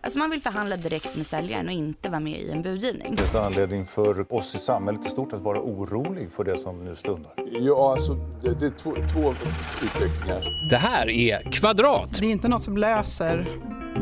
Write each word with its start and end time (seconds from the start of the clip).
Alltså 0.00 0.18
man 0.18 0.30
vill 0.30 0.40
förhandla 0.40 0.76
direkt 0.76 1.16
med 1.16 1.26
säljaren 1.26 1.66
och 1.66 1.72
inte 1.72 2.08
vara 2.08 2.20
med 2.20 2.40
i 2.40 2.50
en 2.50 2.62
budgivning. 2.62 3.16
Finns 3.16 3.30
det 3.30 3.42
anledning 3.46 3.86
för 3.86 4.34
oss 4.34 4.54
i 4.54 4.58
samhället 4.58 5.06
i 5.06 5.08
stort 5.08 5.32
att 5.32 5.40
vara 5.40 5.60
orolig 5.60 6.30
för 6.30 6.44
det 6.44 6.58
som 6.58 6.84
nu 6.84 6.96
stundar? 6.96 7.32
Ja, 7.60 7.92
alltså 7.92 8.14
det, 8.42 8.60
det 8.60 8.66
är 8.66 8.70
två, 8.70 8.94
två 9.12 9.34
utvecklingar. 9.82 10.68
Det 10.70 10.76
här 10.76 11.08
är 11.10 11.52
Kvadrat 11.52 12.18
Det 12.20 12.26
är 12.26 12.30
inte 12.30 12.48
något 12.48 12.62
som 12.62 12.76
löser 12.76 13.48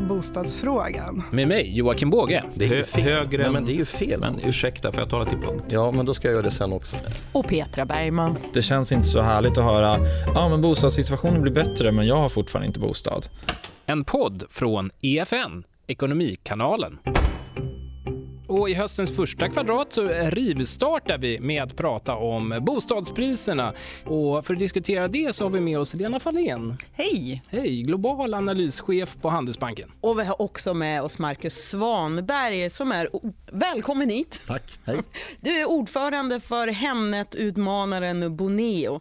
bostadsfrågan. 0.09 1.23
med 1.31 1.49
mig, 1.49 1.77
Joakim 1.79 2.11
Båge. 2.11 2.45
Det 2.55 2.65
är 2.65 2.75
ju 2.77 2.85
fel. 2.85 3.03
högre 3.03 3.43
Nej, 3.43 3.53
men 3.53 3.65
det 3.65 3.73
är 3.73 3.77
ju 3.77 3.85
fel. 3.85 4.21
Men 4.21 4.41
ursäkta, 4.41 4.93
får 4.93 5.01
jag 5.01 5.11
tala 5.11 5.25
till 5.25 5.39
punkt? 5.39 5.65
Ja, 5.69 5.91
men 5.91 6.07
då 6.07 6.15
ska 6.15 6.29
jag 6.29 6.33
göra 6.33 6.43
det 6.43 6.51
sen 6.51 6.73
också. 6.73 6.97
Och 7.33 7.47
Petra 7.47 7.85
Bergman. 7.85 8.39
Det 8.53 8.63
känns 8.63 8.93
inte 8.93 9.07
så 9.07 9.21
härligt 9.21 9.59
att 9.59 9.65
höra 9.65 9.99
ja 10.35 10.49
men 10.49 10.61
bostadssituationen 10.63 11.43
blir 11.43 11.53
bättre 11.53 11.93
men 11.93 12.07
jag 12.07 12.17
har 12.17 12.29
fortfarande 12.29 12.67
inte 12.67 12.81
bostad. 12.81 13.27
En 13.87 14.05
podd 14.05 14.45
från 14.51 14.91
EFN, 15.03 15.65
Ekonomikanalen. 15.87 16.99
Och 18.47 18.71
i 18.71 18.75
höstens 18.75 19.17
första 19.17 19.49
kvadrat 19.49 19.93
så 19.93 20.09
rivstartar 20.09 21.19
vi 21.19 21.41
med 21.41 21.63
att 21.63 21.77
prata 21.77 22.15
om 22.15 22.59
bostadspriserna. 22.61 23.73
Och 24.05 24.47
för 24.47 24.55
att 24.55 24.61
diskutera 24.61 25.09
det 25.09 25.35
så 25.35 25.45
har 25.45 25.51
vi 25.51 25.61
med 25.61 25.79
oss 25.79 25.95
Lena 25.95 26.21
Fahlén. 26.21 26.77
Hej! 26.93 27.43
Hej, 27.49 27.83
global 27.83 28.35
analyschef 28.35 29.17
på 29.23 29.29
Handelsbanken. 29.29 29.93
Och 30.01 30.19
vi 30.19 30.25
har 30.25 30.43
också 30.43 30.75
med 30.75 31.03
oss 31.03 31.19
Marcus 31.19 31.55
Svanberg 31.55 32.71
som 32.71 32.93
är... 32.93 33.09
Välkommen 33.53 34.11
hit! 34.11 34.41
Tack. 34.47 34.79
Hej. 34.85 35.03
Du 35.41 35.51
är 35.61 35.71
ordförande 35.71 36.41
för 36.41 36.69
Hemnet-utmanaren 36.69 38.37
Boneo. 38.37 39.01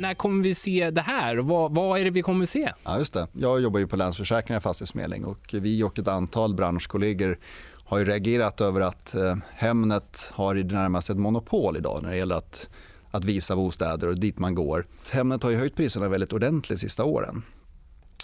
När 0.00 0.14
kommer 0.14 0.44
vi 0.44 0.54
se 0.54 0.90
det 0.90 1.00
här? 1.00 1.36
Vad, 1.36 1.74
vad 1.74 2.00
är 2.00 2.04
det 2.04 2.10
vi 2.10 2.22
kommer 2.22 2.46
se? 2.46 2.72
Ja, 2.84 2.98
just 2.98 3.12
det. 3.12 3.28
Jag 3.32 3.60
jobbar 3.60 3.78
ju 3.78 3.86
på 3.86 3.96
Länsförsäkringar 3.96 4.60
Fastighetsförmedling 4.60 5.24
och 5.24 5.50
vi 5.52 5.82
och 5.82 5.98
ett 5.98 6.08
antal 6.08 6.54
branschkollegor 6.54 7.38
har 7.84 7.98
ju 7.98 8.04
reagerat 8.04 8.60
över 8.60 8.80
att 8.80 9.14
eh, 9.14 9.36
Hemnet 9.54 10.30
har 10.32 10.56
i 10.56 10.62
det 10.62 10.74
närmaste 10.74 11.12
ett 11.12 11.18
monopol 11.18 11.76
idag 11.76 12.02
när 12.02 12.10
det 12.10 12.16
gäller 12.16 12.36
att, 12.36 12.68
att 13.10 13.24
visa 13.24 13.56
bostäder 13.56 14.08
och 14.08 14.20
dit 14.20 14.38
man 14.38 14.54
går. 14.54 14.86
Hemnet 15.12 15.42
har 15.42 15.50
ju 15.50 15.56
höjt 15.56 15.76
priserna 15.76 16.08
väldigt 16.08 16.32
ordentligt 16.32 16.80
de 16.80 16.86
sista 16.86 17.04
åren. 17.04 17.42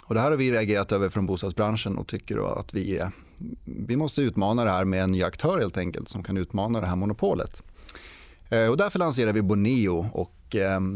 Och 0.03 0.13
det 0.13 0.21
här 0.21 0.29
har 0.29 0.37
vi 0.37 0.51
reagerat 0.51 0.91
över 0.91 1.09
från 1.09 1.25
bostadsbranschen 1.25 1.97
och 1.97 2.07
tycker 2.07 2.35
då 2.35 2.45
att 2.45 2.73
vi, 2.73 3.01
vi 3.65 3.95
måste 3.95 4.21
utmana 4.21 4.63
det 4.63 4.71
här 4.71 4.85
med 4.85 5.03
en 5.03 5.11
ny 5.11 5.23
aktör 5.23 5.59
helt 5.59 5.77
enkelt 5.77 6.09
som 6.09 6.23
kan 6.23 6.37
utmana 6.37 6.81
det 6.81 6.87
här 6.87 6.95
monopolet. 6.95 7.63
Eh, 8.49 8.67
och 8.67 8.77
därför 8.77 8.99
lanserar 8.99 9.33
vi 9.33 9.41
Boneo 9.41 10.09
och 10.13 10.36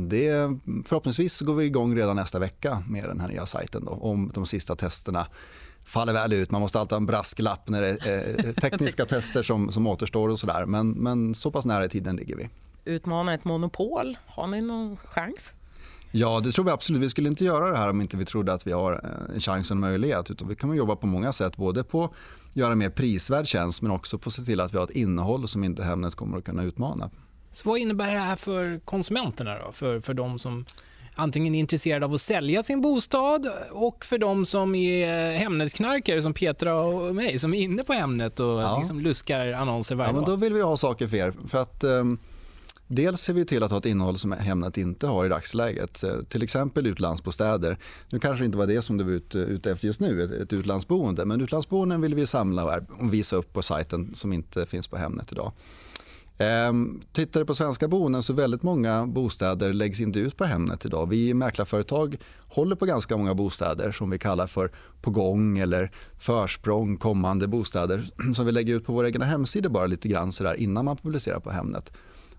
det, 0.09 0.57
förhoppningsvis 0.85 1.33
så 1.33 1.45
går 1.45 1.53
vi 1.53 1.65
igång 1.65 1.95
redan 1.95 2.15
nästa 2.15 2.39
vecka 2.39 2.83
med 2.87 3.03
den 3.03 3.19
här 3.19 3.27
nya 3.27 3.45
sajten 3.45 3.85
då, 3.85 3.91
om 3.91 4.31
de 4.33 4.45
sista 4.45 4.75
testerna 4.75 5.27
faller 5.83 6.13
väl 6.13 6.33
ut. 6.33 6.51
Man 6.51 6.61
måste 6.61 6.79
alltid 6.79 6.91
ha 6.91 6.97
en 6.97 7.05
brasklapp 7.05 7.69
när 7.69 7.81
det 7.81 8.07
är 8.07 8.45
eh, 8.45 8.53
tekniska 8.53 9.05
tester 9.15 9.43
som, 9.43 9.71
som 9.71 9.87
återstår 9.87 10.29
och 10.29 10.39
sådär. 10.39 10.65
Men, 10.65 10.91
men 10.91 11.35
så 11.35 11.51
pass 11.51 11.65
nära 11.65 11.85
i 11.85 11.89
tiden 11.89 12.15
ligger 12.15 12.35
vi. 12.35 12.49
Utmana 12.85 13.33
ett 13.33 13.45
monopol. 13.45 14.17
Har 14.25 14.47
ni 14.47 14.61
någon 14.61 14.97
chans? 14.97 15.53
Ja, 16.11 16.39
det 16.39 16.51
tror 16.51 16.65
vi 16.65 16.71
absolut. 16.71 17.01
Vi 17.01 17.09
skulle 17.09 17.29
inte 17.29 17.45
göra 17.45 17.71
det 17.71 17.77
här 17.77 17.89
om 17.89 18.01
inte 18.01 18.17
vi 18.17 18.25
trodde 18.25 18.53
att 18.53 18.67
vi 18.67 18.71
har 18.71 18.91
eh, 18.93 19.35
en 19.35 19.41
chans 19.41 19.71
och 19.71 19.75
en 19.75 19.81
möjlighet. 19.81 20.31
Utan 20.31 20.47
vi 20.47 20.55
kan 20.55 20.75
jobba 20.75 20.95
på 20.95 21.07
många 21.07 21.33
sätt, 21.33 21.57
både 21.57 21.83
på 21.83 22.03
att 22.03 22.11
göra 22.53 22.75
mer 22.75 22.89
prisvärd 22.89 23.47
tjänst 23.47 23.81
men 23.81 23.91
också 23.91 24.17
på 24.17 24.27
att 24.27 24.33
se 24.33 24.41
till 24.41 24.59
att 24.59 24.73
vi 24.73 24.77
har 24.77 24.83
ett 24.83 24.89
innehåll 24.89 25.47
som 25.47 25.63
inte 25.63 25.83
Hemnet 25.83 26.15
kommer 26.15 26.37
att 26.37 26.43
kunna 26.43 26.63
utmana. 26.63 27.09
Så 27.51 27.69
vad 27.69 27.79
innebär 27.79 28.13
det 28.13 28.19
här 28.19 28.35
för 28.35 28.79
konsumenterna 28.85 29.57
då? 29.65 29.71
För, 29.71 29.99
för 29.99 30.13
de 30.13 30.39
som 30.39 30.65
antingen 31.15 31.55
är 31.55 31.59
intresserade 31.59 32.05
av 32.05 32.13
att 32.13 32.21
sälja 32.21 32.63
sin 32.63 32.81
bostad 32.81 33.47
och 33.71 34.05
för 34.05 34.17
de 34.17 34.45
som 34.45 34.75
är 34.75 35.31
Hemnetknarkare 35.31 36.21
som 36.21 36.33
Petra 36.33 36.75
och 36.81 37.15
mig 37.15 37.39
som 37.39 37.53
är 37.53 37.59
inne 37.59 37.83
på 37.83 37.93
Hemnet 37.93 38.39
och 38.39 38.61
Ja. 38.61 38.77
liksom 38.77 38.99
luskar 38.99 39.47
annonser 39.53 39.95
varje 39.95 40.09
Ja, 40.09 40.15
men 40.15 40.23
då 40.25 40.35
vill 40.35 40.53
vi 40.53 40.61
ha 40.61 40.77
saker 40.77 41.07
för 41.07 41.17
er. 41.17 41.33
För 41.47 41.57
att, 41.57 41.83
ehm, 41.83 42.17
dels 42.87 43.21
ser 43.21 43.33
vi 43.33 43.45
till 43.45 43.63
att 43.63 43.71
ha 43.71 43.77
ett 43.77 43.85
innehåll 43.85 44.17
som 44.19 44.31
Hemnet 44.31 44.77
inte 44.77 45.07
har 45.07 45.25
i 45.25 45.29
dagsläget. 45.29 46.03
Eh, 46.03 46.15
till 46.29 46.43
exempel 46.43 46.87
utlandsbostäder. 46.87 47.77
Nu 48.11 48.19
kanske 48.19 48.41
det 48.41 48.45
inte 48.45 48.57
var 48.57 48.67
det 48.67 48.81
som 48.81 48.97
du 48.97 49.03
var 49.03 49.11
ute, 49.11 49.37
ute 49.37 49.71
efter 49.71 49.87
just 49.87 49.99
nu, 50.01 50.23
ett, 50.23 50.31
ett 50.31 50.53
utlandsboende. 50.53 51.25
Men 51.25 51.41
utlandsboenden 51.41 52.01
vill 52.01 52.15
vi 52.15 52.27
samla 52.27 52.81
och 52.99 53.13
visa 53.13 53.35
upp 53.35 53.53
på 53.53 53.61
sajten 53.61 54.15
som 54.15 54.33
inte 54.33 54.65
finns 54.65 54.87
på 54.87 54.97
Hemnet 54.97 55.31
idag. 55.31 55.51
Ehm, 56.41 57.01
tittar 57.11 57.39
du 57.39 57.45
på 57.45 57.55
svenska 57.55 57.87
boenden 57.87 58.23
så 58.23 58.33
väldigt 58.33 58.63
många 58.63 59.05
bostäder 59.07 59.73
läggs 59.73 60.01
inte 60.01 60.19
ut 60.19 60.37
på 60.37 60.43
Hemnet 60.43 60.85
idag. 60.85 61.09
Vi 61.09 61.33
mäklarföretag 61.33 62.17
håller 62.47 62.75
på 62.75 62.85
ganska 62.85 63.17
många 63.17 63.33
bostäder 63.33 63.91
som 63.91 64.09
vi 64.09 64.19
kallar 64.19 64.47
för 64.47 64.71
på 65.01 65.11
gång 65.11 65.57
eller 65.57 65.91
försprång 66.19 66.97
kommande 66.97 67.47
bostäder 67.47 68.09
som 68.35 68.45
vi 68.45 68.51
lägger 68.51 68.75
ut 68.75 68.85
på 68.85 68.93
våra 68.93 69.07
egna 69.07 69.25
hemsidor 69.25 69.69
bara 69.69 69.85
lite 69.85 70.07
grann 70.07 70.31
sådär 70.31 70.55
innan 70.59 70.85
man 70.85 70.97
publicerar 70.97 71.39
på 71.39 71.51
Hemnet. 71.51 71.91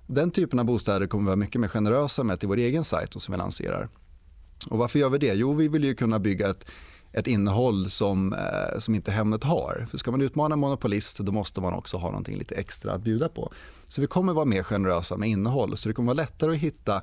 Den 0.07 0.31
typen 0.31 0.59
av 0.59 0.65
bostäder 0.65 1.07
kommer 1.07 1.23
vi 1.25 1.27
vara 1.27 1.37
mycket 1.37 1.61
mer 1.61 1.69
generösa 1.69 2.25
med 2.25 2.41
till 2.41 2.49
vår 2.49 2.57
egen 2.57 2.85
sajt 2.85 3.15
och 3.15 3.23
som 3.23 3.33
vi 3.33 3.39
lanserar. 3.39 3.89
Och 4.71 4.79
varför 4.79 4.99
gör 4.99 5.11
vi 5.11 5.19
det? 5.19 5.35
Jo, 5.35 5.55
vi 5.55 5.69
vill 5.69 5.85
ju 5.85 5.95
kunna 5.95 6.19
bygga 6.19 6.51
ett, 6.51 6.67
ett 7.13 7.27
innehåll 7.27 7.91
som, 7.91 8.33
eh, 8.33 8.79
som 8.79 8.95
inte 8.95 9.11
Hemnet 9.11 9.45
har. 9.45 9.87
För 9.91 9.99
ska 9.99 10.11
man 10.11 10.23
utmana 10.23 10.53
en 10.53 10.59
monopolist 10.59 11.19
då 11.19 11.33
måste 11.33 11.61
man 11.61 11.73
också 11.73 11.97
ha 11.97 12.09
någonting 12.09 12.37
lite 12.37 12.55
extra 12.55 12.93
att 12.93 13.03
bjuda 13.03 13.29
på. 13.29 13.53
Så 13.89 14.01
vi 14.01 14.07
kommer 14.07 14.33
vara 14.33 14.45
mer 14.45 14.63
generösa 14.63 15.17
med 15.17 15.29
innehåll. 15.29 15.77
Så 15.77 15.89
det 15.89 15.95
kommer 15.95 16.07
vara 16.07 16.23
lättare 16.23 16.53
att 16.53 16.59
hitta 16.59 17.03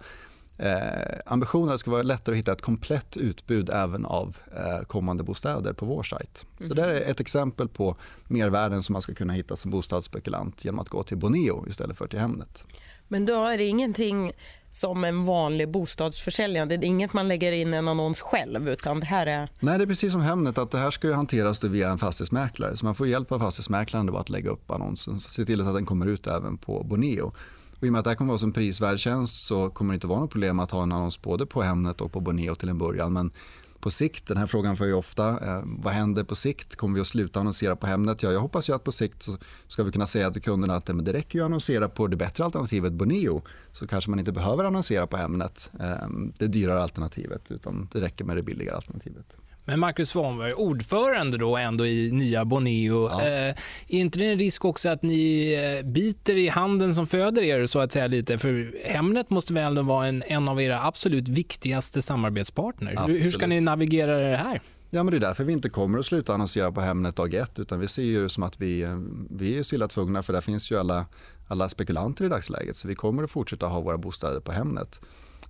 Eh, 0.60 1.20
ambitionen 1.26 1.70
att 1.70 1.74
det 1.74 1.80
ska 1.80 1.92
vara 1.92 2.04
lättare 2.04 2.36
att 2.36 2.40
hitta 2.40 2.52
ett 2.52 2.62
komplett 2.62 3.18
utbud 3.18 3.70
även 3.70 4.06
av 4.06 4.38
eh, 4.56 4.86
kommande 4.86 5.24
bostäder 5.24 5.74
på 5.74 5.86
vår 5.86 6.04
sajt. 6.04 6.46
Så 6.68 6.74
det 6.74 6.84
är 6.84 7.12
ett 7.12 7.20
exempel 7.20 7.68
på 7.68 7.96
mervärden 8.28 8.84
som 8.84 8.94
man 8.94 9.02
ska 9.02 9.14
kunna 9.14 9.34
hitta 9.34 9.56
som 9.56 9.72
bostadsspekulant 9.72 10.66
genom 10.66 10.80
att 10.80 10.90
gå 10.90 11.04
till 11.04 11.18
Boneo 11.18 11.66
istället 11.68 11.98
för 11.98 12.08
till 12.08 12.20
Hemnet. 12.20 12.66
Men 13.08 13.26
då 13.26 13.46
är 13.46 13.58
det 13.58 13.68
ingenting 13.68 14.32
som 14.70 15.04
en 15.04 15.26
vanlig 15.26 15.70
bostadsförsäljare. 15.70 16.66
Det 16.66 16.76
är 16.76 16.84
inget 16.84 17.14
man 17.14 17.28
lägger 17.28 17.52
in 17.52 17.74
en 17.74 17.88
annons 17.88 18.22
själv 18.22 18.70
utan 18.70 19.00
det 19.00 19.06
här 19.06 19.28
är... 19.28 19.50
Nej, 19.60 19.78
det 19.78 19.84
är 19.84 19.88
precis 19.88 20.12
som 20.12 20.22
Hemnet 20.22 20.58
att 20.58 20.72
det 20.72 20.78
här 20.78 20.92
ska 20.92 21.14
hanteras 21.14 21.64
via 21.64 21.90
en 21.90 21.98
fastighetsmäklare. 21.98 22.78
Så 22.78 22.86
man 22.86 22.96
får 22.96 23.08
hjälp 23.08 23.32
av 23.32 23.40
fastighetsmäklaren 23.40 24.16
att 24.16 24.30
lägga 24.30 24.50
upp 24.50 24.72
annonsen. 24.72 25.20
Se 25.20 25.46
till 25.46 25.68
att 25.68 25.74
den 25.74 25.86
kommer 25.86 26.06
ut 26.06 26.28
även 26.28 26.58
på 26.58 26.84
Boneo. 26.84 27.34
Och 27.80 27.84
I 27.86 27.90
och 27.90 27.92
med 27.92 28.00
att 28.00 28.04
det 28.04 28.10
här 28.10 28.16
kommer 28.16 28.34
vara 28.34 28.44
en 28.44 28.52
prisvärd 28.52 29.00
tjänst 29.00 29.46
så 29.46 29.70
kommer 29.70 29.94
det 29.94 29.96
inte 29.96 30.08
vara 30.08 30.20
något 30.20 30.32
problem 30.32 30.60
att 30.60 30.72
ha 30.72 30.84
en 30.84 30.92
annons 30.92 31.22
både 31.22 31.46
på 31.46 31.62
Hemnet 31.62 32.02
och 32.02 32.12
på 32.12 32.20
Boneo 32.20 32.56
till 32.56 32.70
en 32.70 32.78
början. 32.78 33.14
Men 33.14 33.32
på 33.80 33.92
sikt, 33.92 34.28
den 34.28 34.38
här 34.38 34.46
frågan 34.46 34.78
får 34.78 34.86
jag 34.86 34.92
ju 34.92 34.98
ofta, 34.98 35.30
eh, 35.30 35.64
vad 35.66 35.94
händer 35.94 36.24
på 36.24 36.36
sikt? 36.36 36.76
Kommer 36.76 36.96
vi 36.96 37.02
att 37.02 37.08
sluta 37.08 37.40
annonsera 37.40 37.76
på 37.76 37.88
Hemnet? 37.88 38.24
Ja, 38.24 38.32
jag 38.32 38.40
hoppas 38.40 38.70
ju 38.70 38.76
att 38.76 38.84
på 38.84 38.92
sikt 38.92 39.24
så 39.24 39.38
ska 39.68 39.84
vi 39.84 39.92
kunna 39.92 40.08
säga 40.08 40.32
till 40.32 40.42
kunderna 40.42 40.76
att 40.76 40.88
men 40.88 41.04
det 41.06 41.14
räcker 41.14 41.40
ju 41.40 41.44
att 41.44 41.46
annonsera 41.46 41.90
på 41.90 42.08
det 42.08 42.16
bättre 42.16 42.46
alternativet 42.46 42.94
Boneo. 42.94 43.42
Så 43.72 43.88
kanske 43.88 44.10
man 44.10 44.20
inte 44.20 44.32
behöver 44.32 44.64
annonsera 44.64 45.08
på 45.08 45.18
Hemnet, 45.18 45.72
eh, 45.80 46.10
det 46.38 46.48
dyrare 46.48 46.82
alternativet, 46.82 47.52
utan 47.52 47.90
det 47.92 48.02
räcker 48.02 48.26
med 48.26 48.36
det 48.36 48.44
billigare 48.44 48.76
alternativet. 48.76 49.38
Men 49.70 49.80
Marcus 49.80 50.10
Svanberg, 50.10 50.54
ordförande 50.54 51.38
då 51.38 51.58
ändå 51.58 51.86
i 51.86 52.12
nya 52.12 52.46
Boneo. 52.46 53.10
Ja. 53.10 53.22
Eh, 53.22 53.50
är 53.50 53.56
inte 53.88 54.20
det 54.20 54.26
en 54.26 54.40
risk 54.40 54.66
också 54.66 54.90
att 54.90 55.04
ni 55.04 55.54
eh, 55.54 55.86
biter 55.86 56.36
i 56.36 56.48
handen 56.48 56.96
som 56.96 57.08
föder 57.08 57.42
er 57.42 57.66
så 57.66 57.80
att 57.80 57.92
säga 57.92 58.08
lite? 58.08 58.38
För 58.38 58.74
Hemnet 58.86 59.30
måste 59.30 59.54
väl 59.54 59.64
ändå 59.64 59.82
vara 59.82 60.08
en, 60.08 60.24
en 60.28 60.48
av 60.48 60.62
era 60.62 60.84
absolut 60.84 61.28
viktigaste 61.28 62.02
samarbetspartner. 62.02 62.96
Hur, 63.08 63.14
hur 63.14 63.20
ska 63.20 63.26
Absolut. 63.28 63.50
ni 63.50 63.62
navigera 63.62 64.18
det 64.18 64.38
här? 64.38 64.62
Ja, 64.90 65.04
men 65.04 65.12
det 65.12 65.18
är 65.18 65.20
därför 65.20 65.44
vi 65.44 65.54
inte 65.54 65.70
kommer 65.70 66.00
att 66.00 66.06
sluta 66.06 66.34
annonsera 66.34 66.72
på 66.72 66.82
Hemnet 66.82 67.16
dag 67.16 67.34
ett. 67.34 67.60
Utan 67.60 67.80
vi 67.80 67.88
ser 67.88 68.04
ju 68.04 68.24
det 68.24 68.30
som 68.30 68.44
att 68.44 68.62
vi, 68.62 68.82
eh, 68.82 69.00
vi 69.30 69.58
är 69.60 69.64
stilla 69.64 69.88
tvungna 69.88 70.24
för 70.24 70.34
där 70.34 70.42
finns 70.42 70.72
ju 70.72 70.80
alla, 70.80 71.06
alla 71.48 71.70
spekulanter 71.70 72.26
i 72.26 72.30
dagsläget. 72.30 72.76
Så 72.76 72.88
vi 72.88 72.96
kommer 72.96 73.24
att 73.24 73.32
fortsätta 73.32 73.66
ha 73.66 73.82
våra 73.82 73.98
bostäder 73.98 74.40
på 74.40 74.52
Hemnet. 74.52 75.02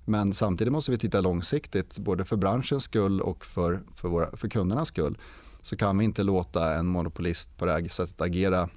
Men 0.06 0.34
samtidigt 0.34 0.74
måste 0.74 0.92
vi 0.92 0.98
titta 0.98 1.22
långsiktigt, 1.22 2.00
både 2.00 2.26
för 2.26 2.36
branschens 2.36 2.84
skull 2.84 3.22
och 3.22 3.46
för, 3.46 3.82
för, 3.96 4.08
våra, 4.08 4.38
för 4.38 4.50
kundernas 4.50 4.88
skull. 4.88 5.18
Så 5.62 5.76
kan 5.76 5.98
vi 5.98 6.06
inte 6.06 6.24
låta 6.24 6.76
en 6.76 6.88
monopolist 6.88 7.58
på 7.58 7.66
det 7.66 7.72
här 7.72 7.88
sättet 7.88 8.22
agera 8.22 8.70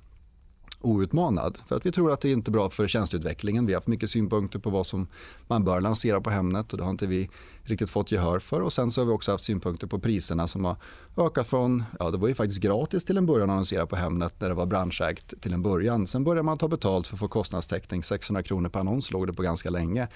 outmanad. 0.83 1.59
För 1.69 1.77
att 1.77 1.87
vi 1.87 1.93
tror 1.93 2.13
att 2.13 2.21
det 2.21 2.29
är 2.29 2.33
inte 2.33 2.51
bra 2.51 2.71
för 2.71 2.89
tjänsteutvecklingen. 2.89 3.67
Vi 3.67 3.73
har 3.73 3.77
haft 3.77 3.87
mycket 3.87 4.11
synpunkter 4.11 4.59
på 4.59 4.71
vad 4.71 4.87
som 4.87 5.07
man 5.47 5.65
bör 5.65 5.81
lansera 5.81 6.21
på 6.21 6.31
Hemnet 6.31 6.73
och 6.73 6.79
det 6.79 6.85
har 6.85 6.91
inte 6.91 7.07
vi 7.07 7.31
riktigt 7.63 7.91
fått 7.91 8.13
gehör 8.13 8.39
för. 8.39 8.61
Och 8.61 8.73
sen 8.73 8.91
så 8.91 9.01
har 9.01 9.07
vi 9.07 9.13
också 9.13 9.31
haft 9.31 9.45
synpunkter 9.45 9.87
på 9.87 9.99
priserna 9.99 10.49
som 10.49 10.65
har 10.65 10.77
ökat 11.17 11.49
från, 11.49 11.85
ja 11.99 12.11
det 12.11 12.19
var 12.19 12.29
ju 12.29 12.35
faktiskt 12.35 12.61
gratis 12.61 13.05
till 13.05 13.17
en 13.17 13.27
början 13.27 13.51
att 13.51 13.55
annonsera 13.55 13.87
på 13.87 13.97
Hemnet 13.97 14.41
när 14.41 14.49
det 14.49 14.55
var 14.55 14.67
branschägt 14.67 15.41
till 15.41 15.53
en 15.53 15.63
början. 15.63 16.07
Sen 16.07 16.25
började 16.25 16.43
man 16.43 16.59
ta 16.59 16.69
betalt 16.69 17.07
för 17.07 17.17
att 17.17 17.21
få 17.21 17.29
kostnadstäckning, 17.29 18.03
600 18.03 18.43
kronor 18.43 18.69
per 18.69 18.81
annons 18.81 19.11
låg 19.11 19.27
det 19.27 19.33
på 19.33 19.43
ganska 19.43 19.71
länge. 19.71 20.09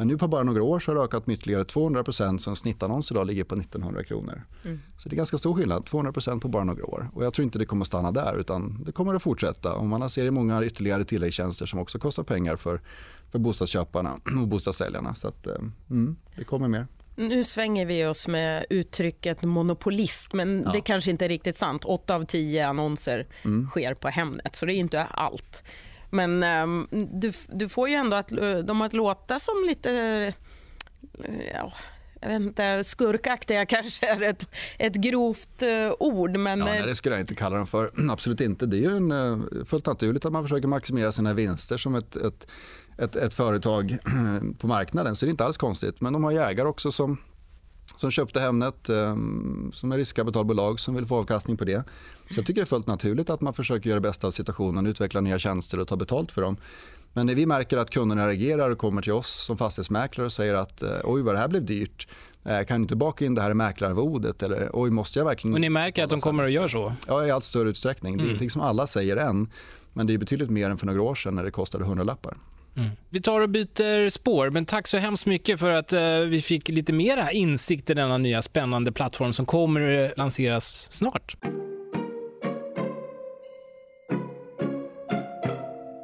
Men 0.00 0.08
nu 0.08 0.18
på 0.18 0.28
bara 0.28 0.42
några 0.42 0.62
år 0.62 0.80
så 0.80 0.90
har 0.90 0.96
det 0.96 1.02
ökat 1.02 1.26
med 1.26 1.34
ytterligare 1.34 1.64
200 1.64 2.04
så 2.12 2.24
en 2.24 2.38
snittannons 2.38 3.10
idag 3.10 3.26
ligger 3.26 3.44
på 3.44 3.54
1900 3.54 4.04
kronor. 4.04 4.42
Så 4.98 5.08
det 5.08 5.14
är 5.14 5.16
ganska 5.16 5.38
stor 5.38 5.54
skillnad, 5.54 5.82
200% 5.84 6.40
på 6.40 6.48
bara 6.48 6.64
några 6.64 6.84
år. 6.86 7.10
Och 7.14 7.24
jag 7.24 7.34
tror 7.34 7.44
inte 7.44 7.58
det 7.58 7.64
kommer 7.66 7.82
att 7.82 7.86
stanna 7.86 8.12
där 8.12 8.36
utan 8.40 8.82
det 8.84 8.92
kommer 8.92 9.14
att 9.14 9.22
fortsätta. 9.22 9.74
Och 9.74 9.86
man 9.86 10.10
ser 10.10 10.30
många 10.30 10.64
ytterligare 10.64 11.04
tilläggstjänster 11.04 11.66
som 11.66 11.78
också 11.78 11.98
kostar 11.98 12.22
pengar 12.22 12.56
för, 12.56 12.80
för 13.32 13.38
bostadsköparna 13.38 14.20
och 14.42 14.48
bostadssäljarna. 14.48 15.14
Så 15.14 15.28
att, 15.28 15.46
eh, 15.46 15.54
mm, 15.90 16.16
det 16.36 16.44
kommer 16.44 16.68
mer. 16.68 16.86
Nu 17.16 17.44
svänger 17.44 17.86
vi 17.86 18.06
oss 18.06 18.28
med 18.28 18.66
uttrycket 18.70 19.42
monopolist, 19.42 20.32
men 20.32 20.62
Ja. 20.66 20.72
det 20.72 20.80
kanske 20.80 21.10
inte 21.10 21.24
är 21.24 21.28
riktigt 21.28 21.56
sant. 21.56 21.84
Åtta 21.84 22.14
av 22.14 22.24
tio 22.24 22.68
annonser 22.68 23.26
Mm. 23.44 23.66
sker 23.66 23.94
på 23.94 24.08
Hemnet, 24.08 24.56
så 24.56 24.66
det 24.66 24.74
är 24.74 24.76
inte 24.76 25.04
allt. 25.04 25.62
Men 26.10 26.42
ehm, 26.42 26.86
du, 26.90 27.32
du 27.48 27.68
får 27.68 27.88
ju 27.88 27.94
ändå 27.94 28.16
att, 28.16 28.28
de 28.64 28.80
att 28.82 28.92
låta 28.92 29.40
som 29.40 29.64
lite... 29.66 29.90
eh, 29.92 30.34
Ja, 31.54 31.72
jag 32.20 32.28
vet 32.28 32.40
inte, 32.40 32.84
skurkaktiga 32.84 33.66
kanske 33.66 34.06
är 34.06 34.22
ett, 34.22 34.46
ett 34.78 34.94
grovt 34.94 35.62
eh, 35.62 35.92
ord, 35.98 36.36
men... 36.36 36.58
Ja, 36.58 36.66
eh, 36.68 36.72
nej, 36.72 36.82
det 36.86 36.94
skulle 36.94 37.14
jag 37.14 37.22
inte 37.22 37.34
kalla 37.34 37.56
dem 37.56 37.66
för. 37.66 37.92
Absolut 38.10 38.40
inte. 38.40 38.66
Det 38.66 38.76
är 38.76 38.80
ju 38.80 38.96
en, 38.96 39.12
eh, 39.12 39.64
fullt 39.64 39.86
naturligt 39.86 40.24
att 40.24 40.32
man 40.32 40.44
försöker 40.44 40.68
maximera 40.68 41.12
sina 41.12 41.34
vinster 41.34 41.76
som 41.78 41.94
ett, 41.94 42.16
ett, 42.16 42.46
ett, 42.98 43.16
ett 43.16 43.34
företag 43.34 43.98
på 44.58 44.66
marknaden. 44.66 45.16
Så 45.16 45.24
det 45.24 45.28
är 45.28 45.30
inte 45.30 45.44
alls 45.44 45.58
konstigt. 45.58 46.00
Men 46.00 46.12
de 46.12 46.24
har 46.24 46.30
ju 46.30 46.38
ägare 46.38 46.68
också 46.68 46.92
som, 46.92 47.18
som 47.96 48.10
köpte 48.10 48.40
Hemnet, 48.40 48.88
eh, 48.88 49.16
som 49.72 49.92
är 49.92 49.96
riskkapitalbolag 49.96 50.80
som 50.80 50.94
vill 50.94 51.06
få 51.06 51.16
avkastning 51.16 51.56
på 51.56 51.64
det. 51.64 51.84
Så 52.30 52.38
jag 52.38 52.46
tycker 52.46 52.60
det 52.60 52.64
är 52.64 52.66
fullt 52.66 52.86
naturligt 52.86 53.30
att 53.30 53.40
man 53.40 53.54
försöker 53.54 53.90
göra 53.90 54.00
det 54.00 54.08
bästa 54.08 54.26
av 54.26 54.30
situationen, 54.30 54.86
utveckla 54.86 55.20
nya 55.20 55.38
tjänster 55.38 55.80
och 55.80 55.88
ta 55.88 55.96
betalt 55.96 56.32
för 56.32 56.42
dem. 56.42 56.56
Men 57.12 57.26
när 57.26 57.34
vi 57.34 57.46
märker 57.46 57.76
att 57.76 57.90
kunderna 57.90 58.28
reagerar 58.28 58.70
och 58.70 58.78
kommer 58.78 59.02
till 59.02 59.12
oss 59.12 59.44
som 59.46 59.56
fastighetsmäklare 59.56 60.24
och 60.26 60.32
säger 60.32 60.54
att 60.54 60.82
eh, 60.82 60.90
oj 61.04 61.22
vad 61.22 61.34
det 61.34 61.38
här 61.38 61.48
blev 61.48 61.64
dyrt, 61.64 62.08
Eh, 62.44 62.64
kan 62.64 62.76
du 62.80 62.82
inte 62.82 62.96
baka 62.96 63.24
in 63.24 63.34
det 63.34 63.42
här 63.42 63.50
i 63.50 63.54
mäklararvodet 63.54 64.42
eller 64.42 64.70
oj 64.72 64.90
måste 64.90 65.18
jag 65.18 65.26
verkligen 65.26 65.54
Och 65.54 65.60
ni 65.60 65.70
märker 65.70 66.04
att 66.04 66.10
de 66.10 66.20
kommer 66.20 66.44
att 66.44 66.52
göra 66.52 66.68
så? 66.68 66.92
Ja, 67.06 67.26
i 67.26 67.30
allt 67.30 67.44
större 67.44 67.68
utsträckning. 67.70 68.12
Det 68.16 68.20
är 68.20 68.22
Mm. 68.22 68.30
ingenting 68.30 68.50
som 68.50 68.62
alla 68.62 68.86
säger 68.86 69.16
än, 69.16 69.48
men 69.92 70.06
det 70.06 70.14
är 70.14 70.18
betydligt 70.18 70.50
mer 70.50 70.70
än 70.70 70.78
för 70.78 70.86
några 70.86 71.02
år 71.02 71.14
sedan 71.14 71.34
när 71.34 71.44
det 71.44 71.50
kostade 71.50 71.84
100 71.84 72.04
Mm. 72.80 72.92
Vi 73.10 73.20
tar 73.20 73.40
och 73.40 73.48
byter 73.48 74.08
spår, 74.08 74.50
men 74.50 74.66
tack 74.66 74.86
så 74.86 74.98
hemskt 74.98 75.26
mycket 75.26 75.60
för 75.60 75.70
att 75.70 75.92
eh, 75.92 76.18
vi 76.18 76.40
fick 76.40 76.68
lite 76.68 76.92
mera 76.92 77.32
insikt 77.32 77.90
i 77.90 77.94
denna 77.94 78.18
nya 78.18 78.42
spännande 78.42 78.92
plattform 78.92 79.32
som 79.32 79.46
kommer 79.46 80.04
att 80.04 80.18
lanseras 80.18 80.88
snart. 80.92 81.36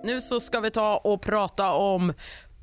Nu 0.05 0.21
så 0.21 0.41
ska 0.41 0.61
vi 0.61 0.71
ta 0.71 0.97
och 0.97 1.23
prata 1.23 1.73
om 1.73 2.13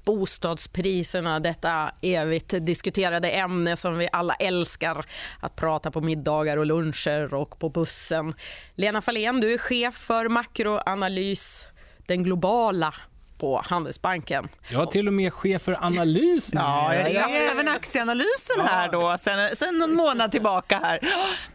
bostadspriserna, 0.05 1.39
detta 1.39 1.91
evigt 2.01 2.53
diskuterade 2.65 3.29
ämne 3.29 3.75
som 3.75 3.97
vi 3.97 4.09
alla 4.11 4.33
älskar 4.33 5.05
att 5.39 5.55
prata 5.55 5.91
på 5.91 6.01
middagar 6.01 6.57
och 6.57 6.65
luncher 6.65 7.33
och 7.33 7.59
på 7.59 7.69
bussen. 7.69 8.33
Lena 8.75 9.01
Fahlén, 9.01 9.41
du 9.41 9.53
är 9.53 9.57
chef 9.57 9.95
för 9.95 10.29
makroanalys, 10.29 11.67
den 12.07 12.23
globala 12.23 12.93
på 13.37 13.61
Handelsbanken. 13.65 14.47
Jag 14.71 14.79
har 14.79 14.85
till 14.85 15.07
och 15.07 15.13
med 15.13 15.33
chef 15.33 15.61
för 15.61 15.77
analys 15.85 16.53
nu. 16.53 16.59
Ja, 16.61 16.95
jag 16.95 17.09
är 17.11 17.51
även 17.51 17.67
aktieanalysen 17.67 18.59
här 18.59 18.91
då 18.91 19.15
sen, 19.19 19.55
sen 19.55 19.77
någon 19.79 19.93
månad 19.95 20.31
tillbaka 20.31 20.79
här. 20.83 20.99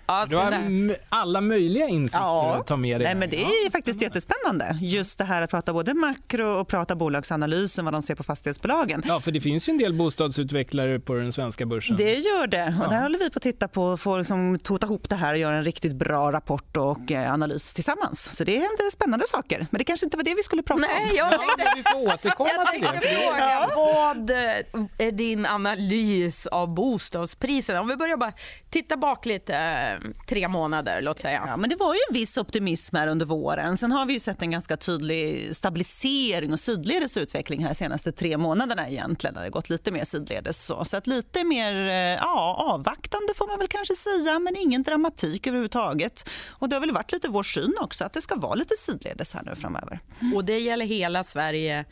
Ja, 0.06 0.26
Du 0.28 0.36
har 0.36 0.50
där. 0.50 0.96
alla 1.08 1.40
möjliga 1.40 1.88
insikter 1.88 2.18
Ja. 2.20 2.54
att 2.54 2.66
ta 2.66 2.76
med 2.76 3.00
dig. 3.00 3.04
Nej, 3.06 3.14
men 3.14 3.30
det 3.30 3.42
är 3.42 3.70
faktiskt 3.70 4.02
jättespännande. 4.02 4.78
Just 4.82 5.18
det 5.18 5.24
här 5.24 5.42
att 5.42 5.50
prata 5.50 5.72
både 5.72 5.94
makro 5.94 6.48
och 6.60 6.68
prata 6.68 6.94
bolagsanalysen, 6.96 7.84
vad 7.84 7.94
de 7.94 8.02
ser 8.02 8.14
på 8.14 8.22
fastighetsbolagen. 8.22 9.02
Ja, 9.06 9.20
för 9.20 9.30
det 9.32 9.40
finns 9.40 9.68
ju 9.68 9.70
en 9.70 9.78
del 9.78 9.92
bostadsutvecklare 9.94 11.00
på 11.00 11.14
den 11.14 11.32
svenska 11.32 11.66
börsen. 11.66 11.96
Det 11.96 12.14
gör 12.14 12.46
det. 12.46 12.74
Och 12.84 12.90
där 12.90 13.02
håller 13.02 13.18
vi 13.18 13.30
på 13.30 13.36
att 13.36 13.42
titta 13.42 13.68
på 13.68 13.84
och 13.84 14.00
få 14.00 14.18
liksom 14.18 14.58
tota 14.58 14.86
ihop 14.86 15.08
det 15.08 15.16
här 15.16 15.32
och 15.32 15.38
göra 15.38 15.56
en 15.56 15.64
riktigt 15.64 15.92
bra 15.96 16.32
rapport 16.32 16.76
och 16.76 17.12
eh, 17.12 17.32
analys 17.32 17.72
tillsammans. 17.74 18.36
Så 18.36 18.44
det 18.44 18.52
händer 18.52 18.90
spännande 18.90 19.26
saker. 19.28 19.66
Men 19.70 19.78
det 19.78 19.84
kanske 19.84 20.06
inte 20.06 20.16
var 20.16 20.24
det 20.24 20.34
vi 20.34 20.42
skulle 20.42 20.62
prata 20.62 20.82
om. 20.84 20.88
Nej, 20.94 21.16
jag 21.16 21.30
tänkte, 21.30 21.64
Vi 21.76 21.82
får 21.82 22.14
återkomma 22.14 22.50
jag 22.56 22.66
till 22.72 22.80
det. 22.80 22.88
tänkte 22.88 23.08
fråga, 23.08 23.70
vad 23.76 24.30
är 24.98 25.12
din 25.12 25.46
analys 25.46 26.46
av 26.46 26.74
bostadspriserna? 26.74 27.80
Om 27.80 27.88
vi 27.88 27.96
börjar 27.96 28.16
bara 28.16 28.32
titta 28.70 28.96
bak 28.96 29.26
lite, 29.26 29.98
tre 30.28 30.48
månader 30.48 31.02
låt 31.02 31.18
säga. 31.18 31.44
Ja, 31.46 31.56
men 31.56 31.70
det 31.70 31.76
var 31.76 31.94
ju 31.94 32.00
en 32.08 32.14
viss 32.14 32.36
optimism 32.36 32.96
här 32.96 33.08
under 33.08 33.26
våren. 33.26 33.76
Sen 33.76 33.92
har 33.92 34.06
vi 34.06 34.12
ju 34.12 34.18
sett 34.18 34.42
en 34.42 34.50
ganska 34.50 34.76
tydlig 34.76 35.56
stabilisering 35.56 36.52
och 36.52 36.60
sidledes 36.60 37.16
utveckling 37.16 37.64
här 37.64 37.74
senaste 37.74 38.12
tre 38.12 38.36
månaderna 38.36 38.88
egentligen. 38.88 39.34
Där 39.34 39.42
det 39.42 39.50
gått 39.50 39.70
lite 39.70 39.90
mer 39.90 40.04
sidledes 40.04 40.64
så. 40.64 40.84
Så 40.84 40.96
att 40.96 41.06
lite 41.06 41.44
mer 41.44 41.88
eh, 41.88 41.94
ja, 41.94 42.56
avvaktande 42.58 43.34
får 43.36 43.46
man 43.46 43.58
väl 43.58 43.68
kanske 43.68 43.94
säga, 43.94 44.38
men 44.38 44.56
ingen 44.56 44.82
dramatik 44.82 45.46
överhuvudtaget. 45.46 46.28
Och 46.50 46.68
det 46.68 46.76
har 46.76 46.80
väl 46.80 46.92
varit 46.92 47.12
lite 47.12 47.28
vår 47.28 47.42
syn 47.42 47.74
också 47.80 48.04
att 48.04 48.12
det 48.12 48.20
ska 48.20 48.36
vara 48.36 48.54
lite 48.54 48.74
sidledes 48.78 49.34
här 49.34 49.42
nu 49.42 49.54
framöver. 49.54 50.00
Och 50.34 50.44
det 50.44 50.58
gäller 50.58 50.86
hela 50.86 51.24
Sverige 51.24 51.57
Yeah. 51.58 51.84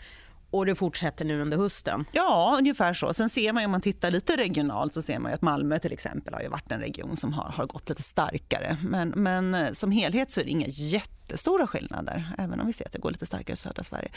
Och 0.50 0.66
det 0.66 0.74
fortsätter 0.74 1.24
nu 1.24 1.40
under 1.40 1.56
hösten. 1.56 2.04
Ja, 2.12 2.56
ungefär 2.58 2.94
så. 2.94 3.12
Sen 3.12 3.28
ser 3.28 3.52
man 3.52 3.62
ju, 3.62 3.64
om 3.64 3.70
man 3.70 3.80
tittar 3.80 4.10
lite 4.10 4.36
regionalt 4.36 4.94
så 4.94 5.02
ser 5.02 5.18
man 5.18 5.32
att 5.32 5.42
Malmö 5.42 5.78
till 5.78 5.92
exempel 5.92 6.34
har 6.34 6.48
varit 6.48 6.72
en 6.72 6.80
region 6.80 7.16
som 7.16 7.32
har, 7.32 7.44
har 7.44 7.66
gått 7.66 7.88
lite 7.88 8.02
starkare. 8.02 8.76
Men, 8.82 9.08
men 9.08 9.54
eh, 9.54 9.72
som 9.72 9.90
helhet 9.90 10.30
så 10.30 10.40
är 10.40 10.44
det 10.44 10.50
inga 10.50 10.66
jättestora 10.66 11.66
skillnader, 11.66 12.24
även 12.38 12.60
om 12.60 12.66
vi 12.66 12.72
ser 12.72 12.86
att 12.86 12.92
det 12.92 12.98
går 12.98 13.10
lite 13.10 13.26
starkare 13.26 13.54
i 13.54 13.56
södra 13.56 13.82
Sverige. 13.82 14.08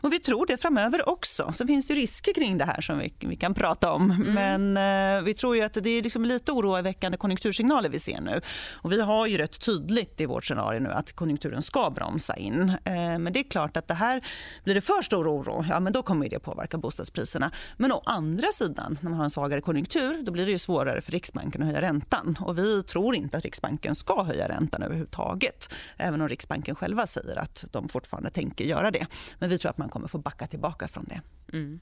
Och 0.00 0.12
vi 0.12 0.18
tror 0.18 0.46
det 0.46 0.56
framöver 0.56 1.08
också. 1.08 1.52
Så 1.52 1.66
finns 1.66 1.86
det 1.86 1.94
risker 1.94 2.32
kring 2.32 2.58
det 2.58 2.64
här 2.64 2.80
som 2.80 2.98
vi, 2.98 3.14
vi 3.20 3.36
kan 3.36 3.54
prata 3.54 3.92
om. 3.92 4.24
Men 4.34 4.76
eh, 4.76 5.22
vi 5.24 5.34
tror 5.34 5.56
ju 5.56 5.62
att 5.62 5.74
det 5.74 5.90
är 5.90 6.02
liksom 6.02 6.24
lite 6.24 6.52
oroväckande 6.52 7.18
konjunktursignaler 7.18 7.88
vi 7.88 7.98
ser 7.98 8.20
nu. 8.20 8.40
Och 8.72 8.92
vi 8.92 9.00
har 9.00 9.26
ju 9.26 9.38
rätt 9.38 9.60
tydligt 9.60 10.20
i 10.20 10.26
vårt 10.26 10.44
scenario 10.44 10.80
nu 10.80 10.90
att 10.90 11.12
konjunkturen 11.12 11.62
ska 11.62 11.90
bromsa 11.90 12.36
in. 12.36 12.68
Eh, 12.84 12.94
men 12.94 13.32
det 13.32 13.40
är 13.40 13.50
klart 13.50 13.76
att 13.76 13.88
det 13.88 13.94
här 13.94 14.26
blir 14.64 14.74
det 14.74 14.80
för 14.80 15.02
stor 15.02 15.28
oro, 15.28 15.64
ja 15.76 15.80
men 15.80 15.92
då 15.92 16.02
kommer 16.02 16.28
det 16.28 16.38
påverka 16.38 16.78
bostadspriserna. 16.78 17.50
Men 17.76 17.92
å 17.92 18.02
andra 18.06 18.46
sidan, 18.48 18.98
när 19.00 19.10
man 19.10 19.18
har 19.18 19.24
en 19.24 19.30
svagare 19.30 19.60
konjunktur, 19.60 20.22
då 20.22 20.32
blir 20.32 20.46
det 20.46 20.52
ju 20.52 20.58
svårare 20.58 21.00
för 21.00 21.12
Riksbanken 21.12 21.62
att 21.62 21.68
höja 21.68 21.80
räntan. 21.80 22.38
Och 22.40 22.58
vi 22.58 22.82
tror 22.82 23.14
inte 23.14 23.36
att 23.36 23.44
Riksbanken 23.44 23.94
ska 23.94 24.22
höja 24.22 24.48
räntan 24.48 24.82
överhuvudtaget. 24.82 25.74
Även 25.96 26.20
om 26.20 26.28
Riksbanken 26.28 26.74
själva 26.74 27.06
säger 27.06 27.36
att 27.36 27.64
de 27.70 27.88
fortfarande 27.88 28.30
tänker 28.30 28.64
göra 28.64 28.90
det. 28.90 29.06
Men 29.38 29.50
vi 29.50 29.58
tror 29.58 29.70
att 29.70 29.78
man 29.78 29.88
kommer 29.88 30.08
få 30.08 30.18
backa 30.18 30.46
tillbaka 30.46 30.88
från 30.88 31.04
det. 31.04 31.20
Mm. 31.52 31.80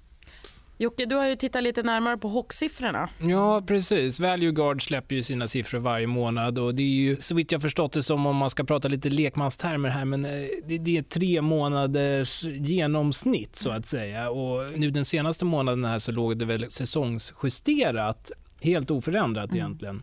Jocke, 0.78 1.06
du 1.06 1.14
har 1.14 1.28
ju 1.28 1.36
tittat 1.36 1.62
lite 1.62 1.82
närmare 1.82 2.18
på 2.18 2.28
HOC-siffrorna. 2.28 3.08
Ja, 3.20 3.62
precis. 3.66 4.20
Value 4.20 4.52
Guard 4.52 4.86
släpper 4.86 5.14
ju 5.14 5.22
sina 5.22 5.48
siffror 5.48 5.78
varje 5.78 6.06
månad 6.06 6.58
och 6.58 6.74
det 6.74 6.82
är 6.82 6.86
ju 6.86 7.16
så 7.20 7.34
vitt 7.34 7.52
jag 7.52 7.62
förstått 7.62 7.92
det 7.92 8.02
som 8.02 8.26
om 8.26 8.36
man 8.36 8.50
ska 8.50 8.64
prata 8.64 8.88
lite 8.88 9.10
lekmanstermer 9.10 9.88
här, 9.88 10.04
men 10.04 10.24
eh, 10.24 10.30
det, 10.80 10.98
är 10.98 11.02
tre 11.02 11.42
månaders 11.42 12.44
genomsnitt 12.44 13.56
så 13.56 13.70
att 13.70 13.86
säga 13.86 14.30
och 14.30 14.78
nu 14.78 14.90
den 14.90 15.04
senaste 15.04 15.44
månaden 15.44 15.84
här 15.84 15.98
så 15.98 16.12
låg 16.12 16.38
det 16.38 16.44
väl 16.44 16.70
säsongsjusterat, 16.70 18.32
helt 18.60 18.90
oförändrat 18.90 19.54
egentligen. 19.54 20.02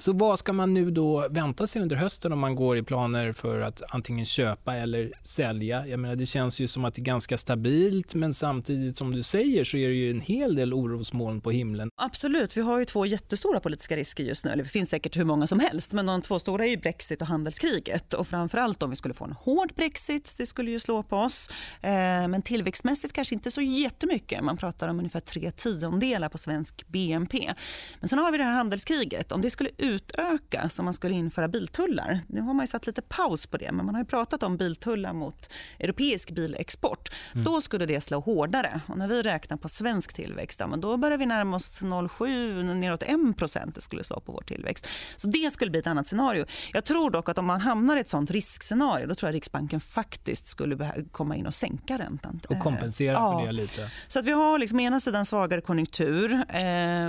Så 0.00 0.12
vad 0.12 0.38
ska 0.38 0.52
man 0.52 0.74
nu 0.74 0.90
då 0.90 1.28
vänta 1.30 1.66
sig 1.66 1.82
under 1.82 1.96
hösten 1.96 2.32
om 2.32 2.38
man 2.38 2.54
går 2.54 2.76
i 2.76 2.82
planer 2.82 3.32
för 3.32 3.60
att 3.60 3.82
antingen 3.90 4.26
köpa 4.26 4.76
eller 4.76 5.12
sälja? 5.22 5.86
Jag 5.86 6.00
menar, 6.00 6.16
det 6.16 6.26
känns 6.26 6.60
ju 6.60 6.68
som 6.68 6.84
att 6.84 6.94
det 6.94 7.02
är 7.02 7.04
ganska 7.04 7.38
stabilt 7.38 8.14
men 8.14 8.34
samtidigt 8.34 8.96
som 8.96 9.14
du 9.14 9.22
säger 9.22 9.64
så 9.64 9.76
är 9.76 9.88
det 9.88 9.94
ju 9.94 10.10
en 10.10 10.20
hel 10.20 10.54
del 10.54 10.74
orosmoln 10.74 11.40
på 11.40 11.50
himlen. 11.50 11.90
Absolut, 11.96 12.56
vi 12.56 12.60
har 12.60 12.78
ju 12.78 12.84
två 12.84 13.06
jättestora 13.06 13.60
politiska 13.60 13.96
risker 13.96 14.24
just 14.24 14.44
nu. 14.44 14.50
Eller 14.50 14.64
det 14.64 14.70
finns 14.70 14.90
säkert 14.90 15.16
hur 15.16 15.24
många 15.24 15.46
som 15.46 15.60
helst, 15.60 15.92
men 15.92 16.06
de 16.06 16.22
två 16.22 16.38
stora 16.38 16.64
är 16.64 16.68
ju 16.68 16.76
Brexit 16.76 17.20
och 17.20 17.28
handelskriget. 17.28 18.14
Och 18.14 18.28
framförallt 18.28 18.82
om 18.82 18.90
vi 18.90 18.96
skulle 18.96 19.14
få 19.14 19.24
en 19.24 19.32
hård 19.32 19.72
Brexit, 19.76 20.34
det 20.36 20.46
skulle 20.46 20.70
ju 20.70 20.78
slå 20.78 21.02
på 21.02 21.16
oss. 21.16 21.50
Eh, 21.80 21.90
men 22.28 22.42
tillväxtmässigt 22.42 23.12
kanske 23.12 23.34
inte 23.34 23.50
så 23.50 23.60
jättemycket. 23.60 24.44
Man 24.44 24.56
pratar 24.56 24.88
om 24.88 24.98
ungefär 24.98 25.20
tre 25.20 25.52
tiondelar 25.52 26.28
på 26.28 26.38
svensk 26.38 26.84
BNP. 26.88 27.54
Men 28.00 28.08
sen 28.08 28.18
har 28.18 28.32
vi 28.32 28.38
det 28.38 28.44
här 28.44 28.56
handelskriget. 28.56 29.32
Om 29.32 29.40
det 29.40 29.50
skulle 29.50 29.70
utökas, 29.90 30.78
om 30.78 30.84
man 30.84 30.94
skulle 30.94 31.14
införa 31.14 31.48
biltullar. 31.48 32.20
Nu 32.26 32.40
har 32.40 32.54
man 32.54 32.62
ju 32.62 32.66
satt 32.66 32.86
lite 32.86 33.02
paus 33.02 33.46
på 33.46 33.56
det, 33.56 33.72
men 33.72 33.86
man 33.86 33.94
har 33.94 34.02
ju 34.02 34.06
pratat 34.06 34.42
om 34.42 34.56
biltullar 34.56 35.12
mot 35.12 35.50
europeisk 35.78 36.30
bilexport. 36.30 37.08
Då 37.32 37.60
skulle 37.60 37.86
det 37.86 38.00
slå 38.00 38.20
hårdare. 38.20 38.80
Och 38.88 38.98
när 38.98 39.08
vi 39.08 39.22
räknar 39.22 39.56
på 39.56 39.68
svensk 39.68 40.12
tillväxt, 40.12 40.60
men 40.68 40.80
då 40.80 40.96
börjar 40.96 41.18
vi 41.18 41.26
närma 41.26 41.56
oss 41.56 41.82
0,7, 41.82 42.74
neråt 42.74 43.02
1 43.02 43.36
procent 43.36 43.74
det 43.74 43.80
skulle 43.80 44.04
slå 44.04 44.20
på 44.20 44.32
vår 44.32 44.42
tillväxt. 44.42 44.86
Så 45.16 45.28
det 45.28 45.52
skulle 45.52 45.70
bli 45.70 45.80
ett 45.80 45.86
annat 45.86 46.06
scenario. 46.06 46.44
Jag 46.72 46.84
tror 46.84 47.10
dock 47.10 47.28
att 47.28 47.38
om 47.38 47.46
man 47.46 47.60
hamnar 47.60 47.96
i 47.96 48.00
ett 48.00 48.08
sånt 48.08 48.30
riskscenario, 48.30 49.06
då 49.06 49.14
tror 49.14 49.28
jag 49.28 49.34
Riksbanken 49.34 49.80
faktiskt 49.80 50.48
skulle 50.48 51.04
komma 51.12 51.36
in 51.36 51.46
och 51.46 51.54
sänka 51.54 51.98
räntan. 51.98 52.40
Och 52.48 52.58
kompensera 52.58 53.10
Eh, 53.12 53.32
för 53.32 53.40
ja. 53.40 53.46
det 53.46 53.52
lite. 53.52 53.90
Så 54.08 54.18
att 54.18 54.24
vi 54.24 54.32
har 54.32 54.58
liksom 54.58 54.80
ena 54.80 55.00
sidan 55.00 55.26
svagare 55.26 55.60
konjunktur, 55.60 56.32
eh, 56.32 56.60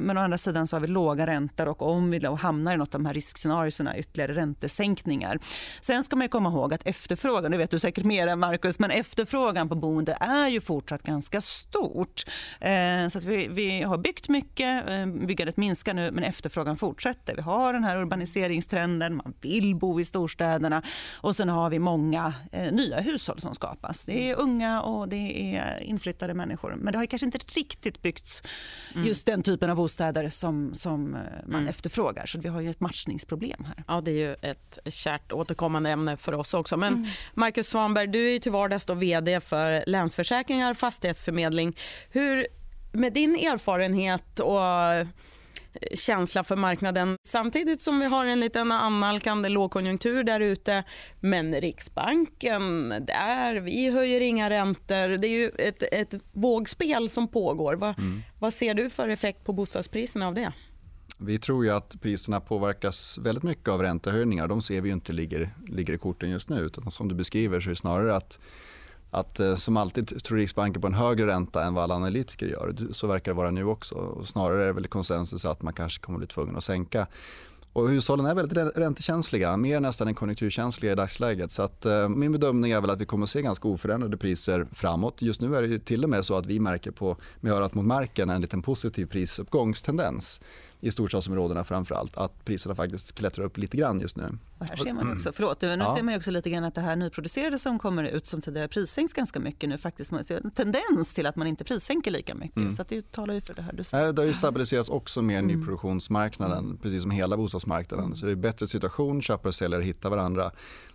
men 0.02 0.18
å 0.18 0.22
andra 0.22 0.38
sidan 0.38 0.68
så 0.68 0.76
har 0.76 0.82
vi 0.82 0.88
låga 0.88 1.28
räntor 1.28 1.68
och 1.68 1.82
om 1.82 2.12
vi 2.12 2.20
då 2.20 2.36
hamnar 2.36 2.71
senare 2.72 2.78
något 2.78 2.96
av 2.96 3.02
de 3.02 3.06
här 3.06 3.14
riskscenarierna 3.14 3.98
ytterligare 3.98 4.34
räntesänkningar. 4.34 5.40
Sen 5.82 6.04
ska 6.04 6.16
man 6.16 6.30
komma 6.30 6.50
ihåg 6.50 6.74
att 6.74 6.88
efterfrågan, 6.88 7.52
det 7.52 7.58
vet 7.58 7.72
du 7.72 7.80
säkert 7.80 8.04
mer 8.04 8.28
än 8.28 8.40
Marcus, 8.40 8.80
men 8.80 8.92
efterfrågan 8.92 9.70
på 9.70 9.76
boende 9.76 10.18
är 10.20 10.48
ju 10.48 10.62
fortsatt 10.62 11.04
ganska 11.04 11.42
stort. 11.42 12.24
Eh, 12.60 13.08
så 13.10 13.18
att 13.18 13.24
vi, 13.24 13.48
vi 13.48 13.82
har 13.82 13.98
byggt 13.98 14.30
mycket, 14.30 14.90
eh, 14.90 15.06
byggandet 15.06 15.58
minskar 15.58 15.94
nu 15.94 16.12
men 16.12 16.24
efterfrågan 16.24 16.78
fortsätter. 16.78 17.36
Vi 17.36 17.42
har 17.42 17.74
den 17.74 17.84
här 17.84 17.98
urbaniseringstrenden, 17.98 19.16
man 19.16 19.34
vill 19.42 19.76
bo 19.76 20.00
i 20.00 20.06
storstäderna 20.06 20.82
och 21.22 21.36
sen 21.36 21.50
har 21.50 21.70
vi 21.70 21.80
många 21.80 22.34
eh, 22.52 22.72
nya 22.72 23.00
hushåll 23.00 23.40
som 23.40 23.54
skapas. 23.54 24.06
Det 24.06 24.30
är 24.30 24.36
unga 24.36 24.82
och 24.82 25.10
det 25.10 25.56
är 25.56 25.84
inflyttade 25.84 26.34
människor 26.34 26.76
men 26.78 26.92
det 26.92 26.98
har 26.98 27.06
kanske 27.06 27.26
inte 27.26 27.38
riktigt 27.38 28.02
byggts 28.02 28.44
mm. 28.96 29.08
just 29.08 29.26
den 29.26 29.44
typen 29.44 29.70
av 29.70 29.76
bostäder 29.76 30.30
som, 30.30 30.76
som 30.76 31.12
man 31.46 31.62
mm. 31.62 31.68
efterfrågar. 31.68 32.26
Så 32.26 32.40
vi 32.40 32.50
har 32.52 32.62
ju 32.62 32.70
ett 32.70 32.80
matchningsproblem 32.80 33.66
här. 33.66 33.84
Ja, 33.88 34.02
det 34.02 34.12
är 34.12 34.16
ju 34.16 34.36
ett 34.42 34.80
kärt 34.86 35.32
återkommande 35.32 35.90
ämne 35.90 36.18
för 36.18 36.34
oss 36.34 36.54
också. 36.54 36.78
Men 36.78 36.94
mm. 36.94 37.08
Marcus 37.34 37.68
Svanberg, 37.68 38.08
du 38.08 38.28
är 38.28 38.32
ju 38.32 38.40
till 38.40 38.52
vardags 38.52 38.86
då 38.86 38.94
vd 38.94 39.40
för 39.40 39.84
Länsförsäkringar 39.88 40.74
Fastighetsförmedling. 40.74 41.78
Hur, 42.10 42.48
med 42.92 43.14
din 43.14 43.36
erfarenhet 43.36 44.40
och 44.40 44.60
känsla 45.94 46.44
för 46.44 46.56
marknaden 46.56 47.18
samtidigt 47.24 47.82
som 47.82 48.00
vi 48.00 48.06
har 48.06 48.26
en 48.26 48.40
liten 48.40 48.72
annalkande 48.72 49.50
lågkonjunktur 49.50 50.24
där 50.24 50.40
ute. 50.40 50.84
Men 51.20 51.56
Riksbanken, 51.56 52.90
där, 52.90 53.56
vi 53.56 53.90
höjer 53.90 54.22
inga 54.22 54.50
räntor. 54.50 55.18
Det 55.18 55.28
är 55.28 55.40
ju 55.40 55.50
ett, 55.50 55.84
ett 55.92 56.14
vågspel 56.32 57.10
som 57.10 57.28
pågår. 57.28 57.74
Va, 57.74 57.96
mm. 57.98 58.22
Vad 58.40 58.54
ser 58.54 58.74
du 58.74 58.90
för 58.90 59.10
effekt 59.10 59.46
på 59.46 59.54
bostadspriserna 59.54 60.28
av 60.28 60.34
det? 60.34 60.54
Vi 61.24 61.40
tror 61.40 61.66
ju 61.66 61.72
att 61.72 62.02
priserna 62.02 62.40
påverkas 62.40 63.18
väldigt 63.18 63.44
mycket 63.44 63.70
av 63.70 63.82
räntehöjningar. 63.82 64.48
De 64.48 64.62
ser 64.62 64.82
vi 64.82 64.90
ju 64.90 64.94
inte 64.94 65.14
ligger, 65.14 65.56
ligger 65.68 65.94
i 65.94 65.98
korten 65.98 66.30
just 66.30 66.50
nu. 66.50 66.60
Utan 66.60 66.92
som 66.92 67.08
du 67.08 67.16
beskriver 67.16 67.60
så 67.60 67.68
är 67.68 67.70
det 67.70 67.76
snarare 67.76 68.16
att 68.16 68.40
att 69.12 69.40
eh, 69.40 69.56
som 69.56 69.78
alltid 69.78 70.24
tror 70.24 70.38
Riksbanken 70.38 70.82
på 70.82 70.88
en 70.88 70.94
högre 70.94 71.28
ränta 71.28 71.64
än 71.64 71.74
vad 71.74 71.84
alla 71.84 71.96
analytiker 71.96 72.46
gör. 72.46 72.76
Så 72.92 73.08
verkar 73.08 73.32
det 73.32 73.36
vara 73.36 73.52
nu 73.52 73.66
också. 73.66 73.96
Och 73.96 74.28
snarare 74.28 74.64
är 74.64 74.68
det 74.68 74.74
väl 74.74 74.88
konsensus 74.88 75.46
att 75.46 75.62
man 75.62 75.74
kanske 75.74 76.02
kommer 76.02 76.18
bli 76.18 76.28
tvungen 76.28 76.56
att 76.56 76.64
sänka. 76.64 77.08
Och 77.74 77.90
hushållen 77.90 78.26
är 78.26 78.36
väldigt 78.36 78.78
räntekänsliga, 78.78 79.58
mer 79.58 79.80
nästan 79.80 80.08
än 80.08 80.16
konjunkturkänsliga 80.16 80.92
i 80.92 80.96
dagsläget. 80.96 81.52
Så 81.52 81.64
att, 81.64 81.86
eh, 81.86 82.10
min 82.10 82.32
bedömning 82.32 82.72
är 82.72 82.82
väl 82.82 82.90
att 82.90 83.02
vi 83.02 83.06
kommer 83.06 83.24
att 83.24 83.30
se 83.30 83.42
ganska 83.42 83.68
oförändrade 83.68 84.18
priser 84.18 84.68
framåt. 84.74 85.22
Just 85.22 85.42
nu 85.42 85.56
är 85.56 85.62
det 85.62 85.80
till 85.80 86.04
och 86.04 86.10
med 86.10 86.26
så 86.26 86.36
att 86.36 86.46
vi 86.46 86.60
märker 86.60 86.92
på, 86.92 87.18
med 87.40 87.54
örat 87.54 87.74
mot 87.74 87.86
marken 87.86 88.30
en 88.30 88.42
liten 88.42 88.62
positiv 88.62 89.06
prisuppgångstendens 89.06 90.42
i 90.82 90.92
storstadsområdena 90.92 91.64
framför 91.64 91.96
allt, 91.96 92.18
att 92.18 92.46
priserna 92.46 92.76
faktiskt 92.76 93.16
klättrar 93.16 93.46
upp 93.46 93.58
lite 93.58 93.78
grann 93.78 94.00
just 94.00 94.16
nu. 94.16 94.38
Och 94.58 94.66
här 94.66 94.76
ser 94.76 94.94
man 94.94 95.14
också, 95.14 95.32
förlåt, 95.34 95.62
nu 95.62 95.68
ja. 95.68 95.96
ser 95.96 96.04
man 96.04 96.16
också 96.16 96.32
lite 96.32 96.50
grann 96.50 96.64
att 96.64 96.76
det 96.76 96.82
här 96.82 96.96
nyproducerade 96.96 97.60
som 97.60 97.80
kommer 97.80 98.04
ut 98.04 98.28
som 98.28 98.42
tidigare 98.42 98.68
prissänks 98.68 99.14
ganska 99.14 99.40
mycket 99.40 99.70
nu 99.70 99.78
faktiskt, 99.78 100.12
man 100.12 100.24
ser 100.24 100.38
en 100.46 100.52
tendens 100.52 101.14
till 101.14 101.26
att 101.26 101.36
man 101.36 101.48
inte 101.48 101.64
prissänker 101.64 102.12
lika 102.12 102.36
mycket. 102.36 102.58
Mm. 102.58 102.72
Så 102.72 102.84
det 102.88 103.12
talar 103.12 103.34
ju 103.34 103.42
för 103.42 103.54
det 103.54 103.62
här 103.62 103.74
du 103.74 103.84
säger. 103.84 104.14
Det 104.14 104.22
har 104.22 104.28
ju 104.28 104.34
stabiliserats 104.34 104.90
också 104.90 105.22
mer 105.22 105.40
mm. 105.40 105.58
nyproduktionsmarknaden, 105.58 106.66
mm. 106.66 106.78
precis 106.78 107.02
som 107.02 107.12
hela 107.12 107.38
bostadsmarknaden. 107.38 108.16
Så 108.16 108.26
det 108.26 108.32
är 108.32 108.36
bättre 108.36 108.68
situation, 108.68 109.22
köpare 109.22 109.48
och 109.48 109.56
säljare 109.56 109.84
hittar 109.84 110.10
varandra. 110.10 110.52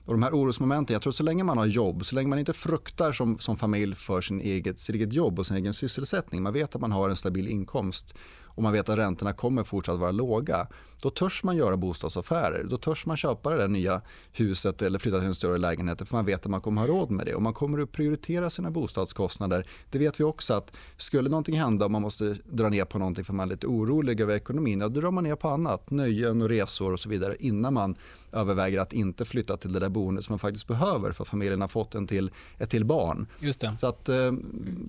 Och 0.06 0.14
de 0.14 0.22
här 0.22 0.32
orosmomenten, 0.32 0.94
jag 0.94 1.02
tror 1.02 1.12
så 1.12 1.22
länge 1.22 1.44
man 1.44 1.58
har 1.58 1.66
jobb, 1.66 2.04
så 2.04 2.14
länge 2.14 2.28
man 2.28 2.38
inte 2.38 2.52
fruktar 2.52 3.12
som, 3.12 3.38
som 3.38 3.56
familj 3.56 3.94
för 3.94 4.20
sin 4.20 4.40
eget, 4.40 4.78
sitt 4.78 4.94
eget 4.94 5.12
jobb 5.12 5.38
och 5.38 5.46
sin 5.46 5.56
egen 5.56 5.74
sysselsättning, 5.74 6.42
man 6.42 6.52
vet 6.52 6.74
att 6.74 6.80
man 6.80 6.92
har 6.92 7.08
en 7.08 7.16
stabil 7.16 7.48
inkomst 7.48 8.14
och 8.56 8.62
man 8.62 8.72
vet 8.72 8.88
att 8.88 8.98
räntorna 8.98 9.32
kommer 9.32 9.62
fortsatt 9.62 9.98
vara 9.98 10.10
låga, 10.10 10.66
då 11.02 11.10
törs 11.10 11.42
man 11.44 11.56
göra 11.56 11.76
bostadsaffärer. 11.76 12.64
Då 12.64 12.78
törs 12.78 13.06
man 13.06 13.16
köpa 13.16 13.50
det 13.50 13.56
där 13.56 13.68
nya 13.68 14.02
huset 14.32 14.82
eller 14.82 14.98
flytta 14.98 15.18
till 15.18 15.28
en 15.28 15.34
större 15.34 15.58
lägenhet 15.58 16.08
för 16.08 16.16
man 16.16 16.24
vet 16.24 16.44
att 16.44 16.50
man 16.50 16.60
kommer 16.60 16.80
ha 16.80 16.88
råd 16.88 17.10
med 17.10 17.26
det 17.26 17.34
och 17.34 17.42
man 17.42 17.54
kommer 17.54 17.78
att 17.78 17.92
prioritera 17.92 18.50
sina 18.50 18.70
bostadskostnader. 18.70 19.66
Det 19.90 19.98
vet 19.98 20.20
vi 20.20 20.24
också 20.24 20.54
att 20.54 20.72
skulle 20.96 21.28
någonting 21.28 21.58
hända 21.58 21.84
och 21.84 21.90
man 21.90 22.02
måste 22.02 22.36
dra 22.44 22.68
ner 22.68 22.84
på 22.84 22.98
någonting 22.98 23.24
för 23.24 23.32
man 23.32 23.48
är 23.48 23.54
lite 23.54 23.66
orolig 23.66 24.20
över 24.20 24.36
ekonomin, 24.36 24.80
ja, 24.80 24.88
då 24.88 25.00
drar 25.00 25.10
man 25.10 25.24
ner 25.24 25.36
på 25.36 25.48
annat, 25.48 25.90
nöjen 25.90 26.42
och 26.42 26.48
resor 26.48 26.92
och 26.92 27.00
så 27.00 27.08
vidare 27.08 27.36
innan 27.40 27.74
man 27.74 27.96
överväger 28.32 28.80
att 28.80 28.92
inte 28.92 29.24
flytta 29.24 29.56
till 29.56 29.72
det 29.72 29.80
där 29.80 29.88
boendet 29.96 30.24
som 30.24 30.32
man 30.32 30.38
faktiskt 30.38 30.66
behöver 30.66 31.12
för 31.12 31.22
att 31.22 31.28
familjen 31.28 31.60
har 31.60 31.68
fått 31.68 31.94
en 31.94 32.06
till, 32.06 32.30
ett 32.58 32.70
till 32.70 32.84
barn. 32.84 33.26
Just 33.40 33.60
det. 33.60 33.76
Så 33.78 33.86
att, 33.86 34.08
eh, 34.08 34.32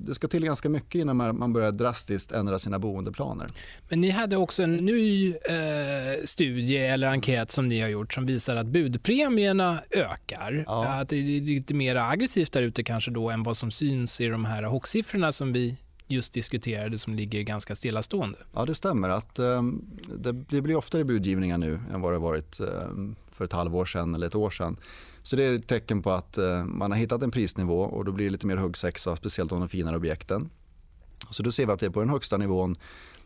det 0.08 0.16
ska 0.16 0.28
till 0.28 0.46
ganska 0.46 0.70
mycket 0.70 0.96
innan 0.96 1.18
man 1.18 1.54
börjar 1.54 1.72
drastiskt 1.72 2.32
ändra 2.32 2.60
sina 2.60 2.80
boendeplaner. 2.80 3.52
Men 3.90 4.02
ni 4.02 4.10
hade 4.10 4.38
också 4.38 4.64
en 4.64 4.76
ny 4.76 5.30
eh, 5.30 6.26
studie 6.26 6.78
eller 6.78 7.08
enkät 7.08 7.52
som 7.52 7.68
ni 7.68 7.82
har 7.82 7.90
gjort 7.90 8.14
som 8.14 8.26
visar 8.26 8.56
att 8.56 8.68
budpremierna 8.68 9.80
ökar. 9.92 10.64
Ja. 10.68 10.86
Att 10.86 11.10
det 11.10 11.18
är 11.18 11.42
lite 11.42 11.74
mer 11.74 11.96
aggressivt 11.96 12.52
där 12.52 12.62
ute 12.62 12.84
kanske 12.84 13.12
då 13.12 13.30
än 13.30 13.44
vad 13.44 13.58
som 13.58 13.72
syns 13.72 14.22
i 14.22 14.28
de 14.28 14.46
här 14.46 14.64
hockeysiffrorna 14.64 15.32
som 15.32 15.54
vi 15.54 15.78
just 16.08 16.34
diskuterade 16.34 16.98
som 16.98 17.16
ligger 17.16 17.42
ganska 17.42 17.76
stillastående. 17.76 18.38
Ja, 18.54 18.66
det 18.66 18.76
stämmer. 18.76 19.10
Att, 19.10 19.40
eh, 19.40 19.62
det, 20.18 20.32
det, 20.32 20.62
blir 20.62 20.76
oftare 20.76 21.04
budgivningar 21.04 21.58
nu 21.58 21.80
än 21.94 22.02
vad 22.02 22.14
det 22.14 22.20
varit 22.20 22.60
eh, 22.60 22.68
för 23.38 23.46
ett 23.46 23.54
halvår 23.54 23.86
sedan 23.86 24.16
eller 24.16 24.28
ett 24.28 24.36
år 24.36 24.50
sedan. 24.50 24.78
Så 25.24 25.36
det 25.36 25.44
är 25.44 25.56
ett 25.56 25.68
tecken 25.68 26.02
på 26.02 26.12
att 26.12 26.38
eh, 26.38 26.64
man 26.64 26.92
har 26.92 26.98
hittat 26.98 27.24
en 27.24 27.32
prisnivå 27.32 27.82
och 27.82 28.06
då 28.06 28.12
blir 28.12 28.26
det 28.26 28.32
lite 28.32 28.48
mer 28.48 28.58
huggsexa, 28.58 29.16
speciellt 29.16 29.52
om 29.52 29.60
de 29.60 29.70
finare 29.70 29.96
objekten. 29.96 30.50
Så 31.30 31.44
då 31.44 31.52
ser 31.52 31.66
vi 31.66 31.72
att 31.72 31.80
det 31.80 31.86
är 31.86 31.90
på 31.90 32.00
den 32.00 32.10
högsta 32.10 32.38
nivån 32.38 32.76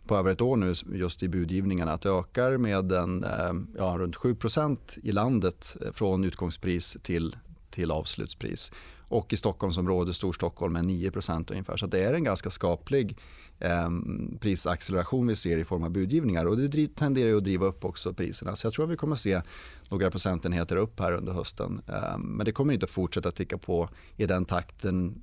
på 0.07 0.15
över 0.15 0.31
ett 0.31 0.41
år 0.41 0.55
nu 0.55 0.73
just 0.93 1.23
i 1.23 1.29
budgivningarna. 1.29 1.91
Att 1.91 2.01
det 2.01 2.09
ökar 2.09 2.57
med 2.57 2.91
en, 2.91 3.23
eh, 3.23 3.53
ja, 3.77 3.95
runt 3.99 4.15
7% 4.15 4.99
i 5.03 5.11
landet 5.11 5.77
eh, 5.81 5.91
från 5.91 6.23
utgångspris 6.23 6.97
till, 7.03 7.35
till 7.69 7.91
avslutspris. 7.91 8.71
Och 9.11 9.33
i 9.33 9.37
Stockholmsområdet, 9.37 10.15
Storstockholm, 10.15 10.73
med 10.73 10.85
9% 10.85 11.51
ungefär. 11.51 11.77
Så 11.77 11.85
det 11.85 12.03
är 12.03 12.13
en 12.13 12.23
ganska 12.23 12.49
skaplig 12.49 13.17
eh, 13.59 13.89
prisacceleration 14.39 15.27
vi 15.27 15.35
ser 15.35 15.57
i 15.57 15.63
form 15.63 15.83
av 15.83 15.91
budgivningar. 15.91 16.45
Och 16.45 16.57
det 16.57 16.95
tenderar 16.95 17.37
att 17.37 17.43
driva 17.43 17.65
upp 17.65 17.85
också 17.85 18.13
priserna. 18.13 18.55
Så 18.55 18.67
jag 18.67 18.73
tror 18.73 18.85
att 18.85 18.91
vi 18.91 18.97
kommer 18.97 19.13
att 19.13 19.19
se 19.19 19.41
några 19.89 20.11
procentenheter 20.11 20.75
upp 20.75 20.99
här 20.99 21.11
under 21.11 21.33
hösten. 21.33 21.81
Eh, 21.87 22.17
men 22.17 22.45
det 22.45 22.51
kommer 22.51 22.73
inte 22.73 22.83
att 22.83 22.89
fortsätta 22.89 23.31
ticka 23.31 23.57
på 23.57 23.89
i 24.17 24.25
den 24.25 24.45
takten 24.45 25.21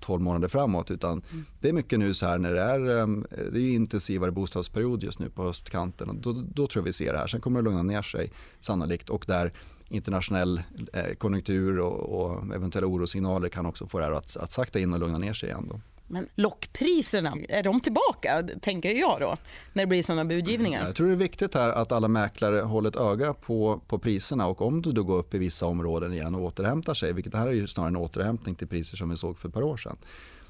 12 0.00 0.22
månader 0.22 0.48
framåt. 0.48 0.90
Utan 0.90 1.22
mm. 1.32 1.44
Det 1.60 1.68
är 1.68 1.72
mycket 1.72 1.98
nu 1.98 2.14
så 2.14 2.26
här 2.26 2.38
när 2.38 2.54
det 2.54 2.62
är, 2.62 2.98
ehm, 2.98 3.26
det 3.52 3.60
är 3.60 3.74
intensivare 3.74 4.30
bostadsperiod 4.30 5.02
just 5.02 5.18
nu 5.18 5.30
på 5.30 5.42
höstkanten. 5.42 6.08
Och 6.08 6.16
då, 6.16 6.32
då 6.32 6.66
tror 6.66 6.80
jag 6.80 6.86
vi 6.86 6.92
ser 6.92 7.12
det 7.12 7.18
här. 7.18 7.26
Sen 7.26 7.40
kommer 7.40 7.62
det 7.62 7.64
lugna 7.64 7.82
ner 7.82 8.02
sig 8.02 8.32
sannolikt. 8.60 9.08
Och 9.08 9.24
där 9.28 9.52
internationell 9.88 10.62
eh, 10.92 11.14
konjunktur 11.14 11.80
och, 11.80 12.20
och 12.20 12.54
eventuella 12.54 12.86
orosignaler 12.86 13.48
kan 13.48 13.66
också 13.66 13.86
få 13.86 13.98
det 13.98 14.04
här 14.04 14.12
att, 14.12 14.36
att 14.36 14.52
sakta 14.52 14.78
in 14.78 14.92
och 14.92 15.00
lugna 15.00 15.18
ner 15.18 15.32
sig 15.32 15.48
igen. 15.48 15.66
Då. 15.68 15.80
Men 16.08 16.28
lockpriserna, 16.34 17.36
är 17.48 17.62
de 17.62 17.80
tillbaka, 17.80 18.48
tänker 18.60 18.94
jag 18.94 19.20
då, 19.20 19.36
när 19.72 19.82
det 19.82 19.86
blir 19.86 20.02
sådana 20.02 20.24
budgivningar? 20.24 20.86
Jag 20.86 20.96
tror 20.96 21.06
det 21.06 21.12
är 21.12 21.16
viktigt 21.16 21.54
här 21.54 21.68
att 21.68 21.92
alla 21.92 22.08
mäklare 22.08 22.60
håller 22.60 22.88
ett 22.88 22.96
öga 22.96 23.34
på, 23.34 23.80
på 23.86 23.98
priserna 23.98 24.46
och 24.46 24.62
om 24.62 24.82
du 24.82 24.92
då 24.92 25.02
går 25.02 25.18
upp 25.18 25.34
i 25.34 25.38
vissa 25.38 25.66
områden 25.66 26.12
igen 26.12 26.34
och 26.34 26.42
återhämtar 26.42 26.94
sig, 26.94 27.12
vilket 27.12 27.32
det 27.32 27.38
här 27.38 27.46
är 27.46 27.52
ju 27.52 27.66
snarare 27.66 27.88
en 27.88 27.96
återhämtning 27.96 28.54
till 28.54 28.68
priser 28.68 28.96
som 28.96 29.10
vi 29.10 29.16
såg 29.16 29.38
för 29.38 29.48
ett 29.48 29.54
par 29.54 29.62
år 29.62 29.76
sedan. 29.76 29.96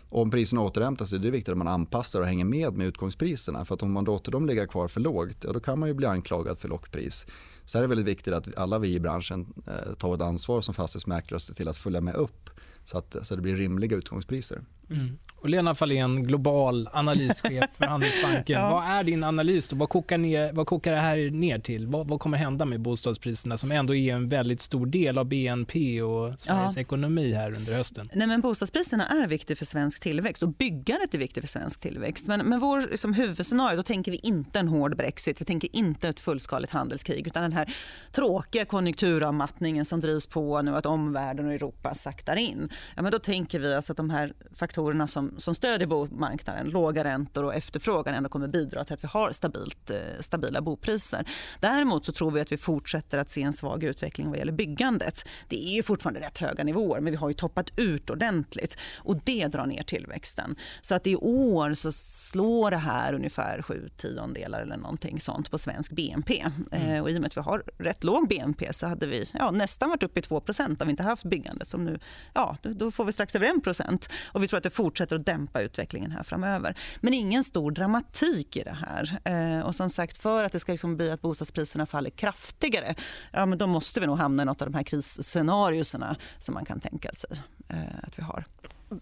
Och 0.08 0.22
om 0.22 0.30
priserna 0.30 0.60
återhämtar 0.60 1.04
sig, 1.04 1.18
det 1.18 1.28
är 1.28 1.32
viktigt 1.32 1.52
att 1.52 1.58
man 1.58 1.68
anpassar 1.68 2.20
och 2.20 2.26
hänger 2.26 2.44
med 2.44 2.74
med 2.74 2.86
utgångspriserna. 2.86 3.64
För 3.64 3.74
att 3.74 3.82
om 3.82 3.92
man 3.92 4.04
låter 4.04 4.32
dem 4.32 4.46
ligga 4.46 4.66
kvar 4.66 4.88
för 4.88 5.00
lågt, 5.00 5.44
ja, 5.44 5.52
då 5.52 5.60
kan 5.60 5.78
man 5.78 5.88
ju 5.88 5.94
bli 5.94 6.06
anklagad 6.06 6.58
för 6.58 6.68
lockpris. 6.68 7.26
Så 7.64 7.78
här 7.78 7.82
är 7.82 7.88
det 7.88 7.94
väldigt 7.94 8.06
viktigt 8.06 8.34
att 8.34 8.58
alla 8.58 8.78
vi 8.78 8.94
i 8.94 9.00
branschen 9.00 9.46
eh, 9.66 9.94
tar 9.94 10.14
ett 10.14 10.22
ansvar 10.22 10.60
som 10.60 10.74
fastighetsmäklare 10.74 11.34
och 11.34 11.42
ser 11.42 11.54
till 11.54 11.68
att 11.68 11.76
följa 11.76 12.00
med 12.00 12.14
upp 12.14 12.50
så 12.84 12.98
att 12.98 13.16
så 13.22 13.36
det 13.36 13.42
blir 13.42 13.56
rimliga 13.56 13.96
utgångspriser. 13.96 14.64
Mm. 14.90 15.18
Och 15.46 15.50
Lena 15.50 15.74
Fahlén, 15.74 16.24
global 16.24 16.88
analyschef 16.92 17.64
för 17.78 17.86
Handelsbanken. 17.86 18.60
ja. 18.60 18.70
Vad 18.70 18.84
är 18.84 19.04
din 19.04 19.24
analys? 19.24 19.68
Då? 19.68 19.76
Vad, 19.76 19.88
kokar 19.88 20.18
ner, 20.18 20.52
vad 20.52 20.66
kokar 20.66 20.92
det 20.92 20.98
här 20.98 21.30
ner 21.30 21.58
till? 21.58 21.86
Vad, 21.86 22.08
vad, 22.08 22.20
kommer 22.20 22.38
hända 22.38 22.64
med 22.64 22.80
bostadspriserna 22.80 23.56
som 23.56 23.72
ändå 23.72 23.94
är 23.94 24.14
en 24.14 24.28
väldigt 24.28 24.60
stor 24.60 24.86
del 24.86 25.18
av 25.18 25.24
BNP 25.24 26.02
och 26.02 26.40
Sveriges 26.40 26.76
ja. 26.76 26.80
ekonomi 26.80 27.32
här 27.32 27.54
under 27.54 27.74
hösten? 27.74 28.10
Nej, 28.14 28.26
men 28.26 28.40
bostadspriserna 28.40 29.06
är 29.06 29.26
viktiga 29.26 29.56
för 29.56 29.64
svensk 29.64 30.00
tillväxt 30.00 30.42
och 30.42 30.48
byggandet 30.48 31.14
är 31.14 31.18
viktigt 31.18 31.42
för 31.42 31.48
svensk 31.48 31.80
tillväxt. 31.80 32.26
Men 32.26 32.40
med 32.46 32.60
vår 32.60 32.80
liksom, 32.80 33.14
huvudscenario 33.14 33.76
då 33.76 33.82
tänker 33.82 34.12
vi 34.12 34.20
inte 34.22 34.58
en 34.58 34.68
hård 34.68 34.96
brexit, 34.96 35.40
vi 35.40 35.44
tänker 35.44 35.76
inte 35.76 36.08
ett 36.08 36.20
fullskaligt 36.20 36.72
handelskrig 36.72 37.26
utan 37.26 37.42
den 37.42 37.52
här 37.52 37.74
tråkiga 38.12 38.64
konjunkturavmattningen 38.64 39.84
som 39.84 40.00
drivs 40.00 40.26
på 40.26 40.62
nu 40.62 40.76
att 40.76 40.86
omvärlden 40.86 41.46
och 41.46 41.52
Europa 41.52 41.94
saktar 41.94 42.36
in. 42.36 42.68
Ja, 42.96 43.02
men 43.02 43.12
då 43.12 43.18
tänker 43.18 43.58
vi 43.58 43.74
alltså 43.74 43.92
att 43.92 43.96
de 43.96 44.10
här 44.10 44.32
faktorerna 44.56 45.06
som 45.06 45.35
som 45.38 45.54
stödjer 45.54 45.86
bomarknaden, 45.88 46.70
låga 46.70 47.04
räntor 47.04 47.44
och 47.44 47.54
efterfrågan 47.54 48.14
ändå 48.14 48.28
kommer 48.28 48.48
bidra 48.48 48.84
till 48.84 48.94
att 48.94 49.04
vi 49.04 49.08
har 49.08 49.32
stabilt, 49.32 49.90
eh, 49.90 49.96
stabila 50.20 50.60
bopriser. 50.60 51.28
Däremot 51.60 52.04
så 52.04 52.12
tror 52.12 52.30
vi 52.30 52.40
att 52.40 52.52
vi 52.52 52.56
fortsätter 52.56 53.18
att 53.18 53.30
se 53.30 53.42
en 53.42 53.52
svag 53.52 53.84
utveckling 53.84 54.28
vad 54.28 54.38
gäller 54.38 54.52
byggandet. 54.52 55.28
Det 55.48 55.64
är 55.64 55.74
ju 55.74 55.82
fortfarande 55.82 56.20
rätt 56.20 56.38
höga 56.38 56.64
nivåer 56.64 57.00
men 57.00 57.10
vi 57.10 57.16
har 57.16 57.28
ju 57.28 57.34
toppat 57.34 57.78
ut 57.78 58.10
ordentligt 58.10 58.78
och 58.96 59.16
det 59.24 59.46
drar 59.46 59.66
ner 59.66 59.82
tillväxten. 59.82 60.56
Så 60.80 60.94
att 60.94 61.06
i 61.06 61.16
år 61.16 61.74
så 61.74 61.92
slår 61.92 62.70
det 62.70 62.76
här 62.76 63.12
ungefär 63.12 63.62
sju 63.62 63.88
tiondelar 63.96 64.60
eller 64.60 64.76
någonting 64.76 65.20
sånt 65.20 65.50
på 65.50 65.58
svensk 65.58 65.92
BNP. 65.92 66.44
Mm. 66.72 66.90
Eh, 66.90 67.02
och 67.02 67.10
i 67.10 67.16
och 67.16 67.20
med 67.20 67.26
att 67.26 67.36
vi 67.36 67.40
har 67.40 67.62
rätt 67.78 68.04
låg 68.04 68.28
BNP 68.28 68.72
så 68.72 68.86
hade 68.86 69.06
vi 69.06 69.24
ja, 69.32 69.50
nästan 69.50 69.90
varit 69.90 70.02
uppe 70.02 70.20
i 70.20 70.22
2% 70.22 70.82
om 70.82 70.86
vi 70.86 70.90
inte 70.90 71.02
haft 71.02 71.24
byggandet. 71.24 71.68
Som 71.68 71.84
nu, 71.84 71.98
ja, 72.34 72.56
då 72.62 72.90
får 72.90 73.04
vi 73.04 73.12
strax 73.12 73.34
över 73.34 73.46
1 73.46 74.08
och 74.26 74.42
vi 74.42 74.48
tror 74.48 74.56
att 74.56 74.62
det 74.62 74.70
fortsätter 74.70 75.16
att 75.16 75.25
dämpa 75.26 75.60
utvecklingen 75.60 76.10
här 76.10 76.22
framöver. 76.22 76.78
Men 77.00 77.14
ingen 77.14 77.44
stor 77.44 77.70
dramatik 77.70 78.56
i 78.56 78.62
det 78.62 78.76
här. 78.86 79.18
Eh, 79.24 79.66
och 79.66 79.74
som 79.74 79.90
sagt, 79.90 80.16
för 80.16 80.44
att 80.44 80.52
det 80.52 80.60
ska 80.60 80.72
liksom 80.72 80.96
bli 80.96 81.10
att 81.10 81.20
bostadspriserna 81.20 81.86
faller 81.86 82.10
kraftigare, 82.10 82.94
ja, 83.32 83.46
men 83.46 83.58
då 83.58 83.66
måste 83.66 84.00
vi 84.00 84.06
nog 84.06 84.18
hamna 84.18 84.42
i 84.42 84.46
något 84.46 84.62
av 84.62 84.70
de 84.70 84.74
här 84.74 84.82
krisscenarierna 84.82 86.16
som 86.38 86.54
man 86.54 86.64
kan 86.64 86.80
tänka 86.80 87.12
sig 87.12 87.30
eh, 87.68 87.78
att 88.02 88.18
vi 88.18 88.22
har. 88.22 88.44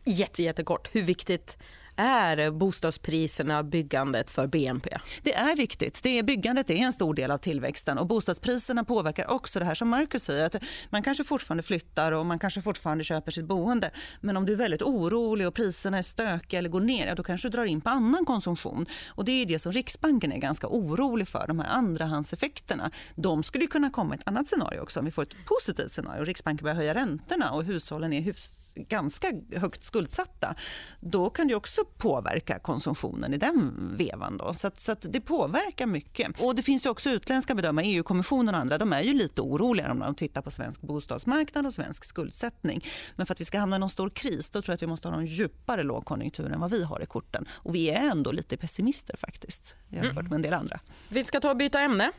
Jätte, 0.05 0.43
jättekort, 0.43 0.89
hur 0.93 1.03
viktigt 1.03 1.59
är 1.97 2.51
bostadspriserna, 2.51 3.63
byggandet 3.63 4.31
för 4.31 4.47
BNP? 4.47 4.99
Det 5.23 5.35
är 5.35 5.57
viktigt. 5.57 6.03
Det 6.03 6.19
är, 6.19 6.23
byggandet 6.23 6.71
är 6.71 6.75
en 6.75 6.93
stor 6.93 7.15
del 7.15 7.31
av 7.31 7.39
tillväxten 7.39 7.99
och 7.99 8.07
bostadspriserna 8.07 8.85
påverkar 8.85 9.31
också 9.31 9.59
det 9.59 9.65
här 9.65 9.75
som 9.75 9.89
Marcus 9.89 10.25
säger. 10.25 10.47
Att 10.47 10.57
man 10.91 11.03
kanske 11.03 11.25
fortfarande 11.25 11.63
flyttar 11.63 12.13
och 12.13 12.27
man 12.27 12.39
kanske 12.39 12.63
fortfarande 12.63 13.05
köper 13.05 13.33
sitt 13.33 13.45
boende. 13.45 13.91
Men 14.21 14.37
om 14.37 14.47
du 14.47 14.53
är 14.53 14.57
väldigt 14.57 14.83
orolig 14.83 15.47
och 15.47 15.55
priserna 15.55 15.99
är 15.99 16.03
stökiga 16.03 16.59
eller 16.59 16.69
går 16.69 16.81
ner, 16.81 17.07
ja, 17.07 17.15
då 17.15 17.23
kanske 17.23 17.49
du 17.49 17.53
drar 17.53 17.65
in 17.65 17.81
på 17.81 17.91
annan 17.91 18.25
konsumtion. 18.25 18.87
Och 19.09 19.25
det 19.25 19.33
är 19.33 19.47
det 19.47 19.59
som 19.59 19.73
Riksbanken 19.73 20.33
är 20.33 20.39
ganska 20.39 20.67
orolig 20.67 21.29
för, 21.29 21.45
de 21.47 21.61
här 21.61 21.69
andrahandseffekterna. 21.69 22.91
De 23.15 23.43
skulle 23.43 23.67
kunna 23.67 23.91
komma 23.91 24.15
i 24.15 24.19
ett 24.19 24.29
annat 24.29 24.49
scenario 24.49 24.81
också, 24.81 25.01
om 25.01 25.05
vi 25.05 25.11
får 25.11 25.23
ett 25.23 25.35
positivt 25.47 25.93
scenario. 25.93 26.25
Riksbanken 26.25 26.65
börjar 26.65 26.77
höja 26.77 26.95
räntorna 26.95 27.53
och 27.53 27.65
hushållen 27.65 28.13
är 28.13 28.35
ganska 28.77 29.33
högt 29.57 29.85
skuldsatta. 29.85 30.55
Då 31.01 31.31
kan 31.31 31.49
det 31.49 31.55
också 31.55 31.84
påverka 31.99 32.59
konsumtionen 32.59 33.35
i 33.35 33.37
den 33.37 33.91
vevan. 33.97 34.37
Då. 34.37 34.55
Så, 34.55 34.67
att, 34.67 34.81
så 34.81 34.93
att 34.93 35.07
det 35.13 35.21
påverkar 35.21 35.87
mycket. 35.87 36.41
Och 36.41 36.55
det 36.55 36.63
finns 36.63 36.87
ju 36.87 36.91
också 36.91 37.11
utländska 37.11 37.55
bedömare, 37.55 37.87
EU-kommissionen 37.87 38.55
och 38.55 38.61
andra, 38.61 38.79
de 38.79 38.93
är 38.93 39.03
ju 39.03 39.15
lite 39.15 39.41
oroliga 39.41 39.91
om 39.91 39.99
de 39.99 40.15
tittar 40.15 40.43
på 40.43 40.51
svensk 40.51 40.81
bostadsmarknad 40.81 41.67
och 41.67 41.75
svensk 41.75 42.05
skuldsättning. 42.05 42.85
Men 43.17 43.27
för 43.27 43.35
att 43.35 43.41
vi 43.41 43.45
ska 43.45 43.59
hamna 43.59 43.77
i 43.77 43.79
någon 43.79 43.91
stor 43.91 44.11
kris, 44.11 44.51
då 44.51 44.63
tror 44.63 44.73
jag 44.73 44.75
att 44.75 44.83
vi 44.83 44.87
måste 44.87 45.09
ha 45.09 45.17
en 45.17 45.27
djupare 45.27 45.83
lågkonjunktur 45.83 46.53
än 46.53 46.61
vad 46.61 46.71
vi 46.71 46.85
har 46.85 47.03
i 47.03 47.07
korten. 47.07 47.47
Och 47.53 47.75
vi 47.75 47.91
är 47.91 48.11
ändå 48.11 48.33
lite 48.33 48.57
pessimister 48.57 49.17
faktiskt, 49.17 49.75
jämfört 49.89 50.13
mm. 50.13 50.25
med 50.25 50.37
en 50.37 50.43
del 50.43 50.55
andra. 50.55 50.81
Vi 51.09 51.25
ska 51.25 51.41
ta 51.41 51.51
och 51.51 51.57
byta 51.57 51.81
ämne. 51.81 52.13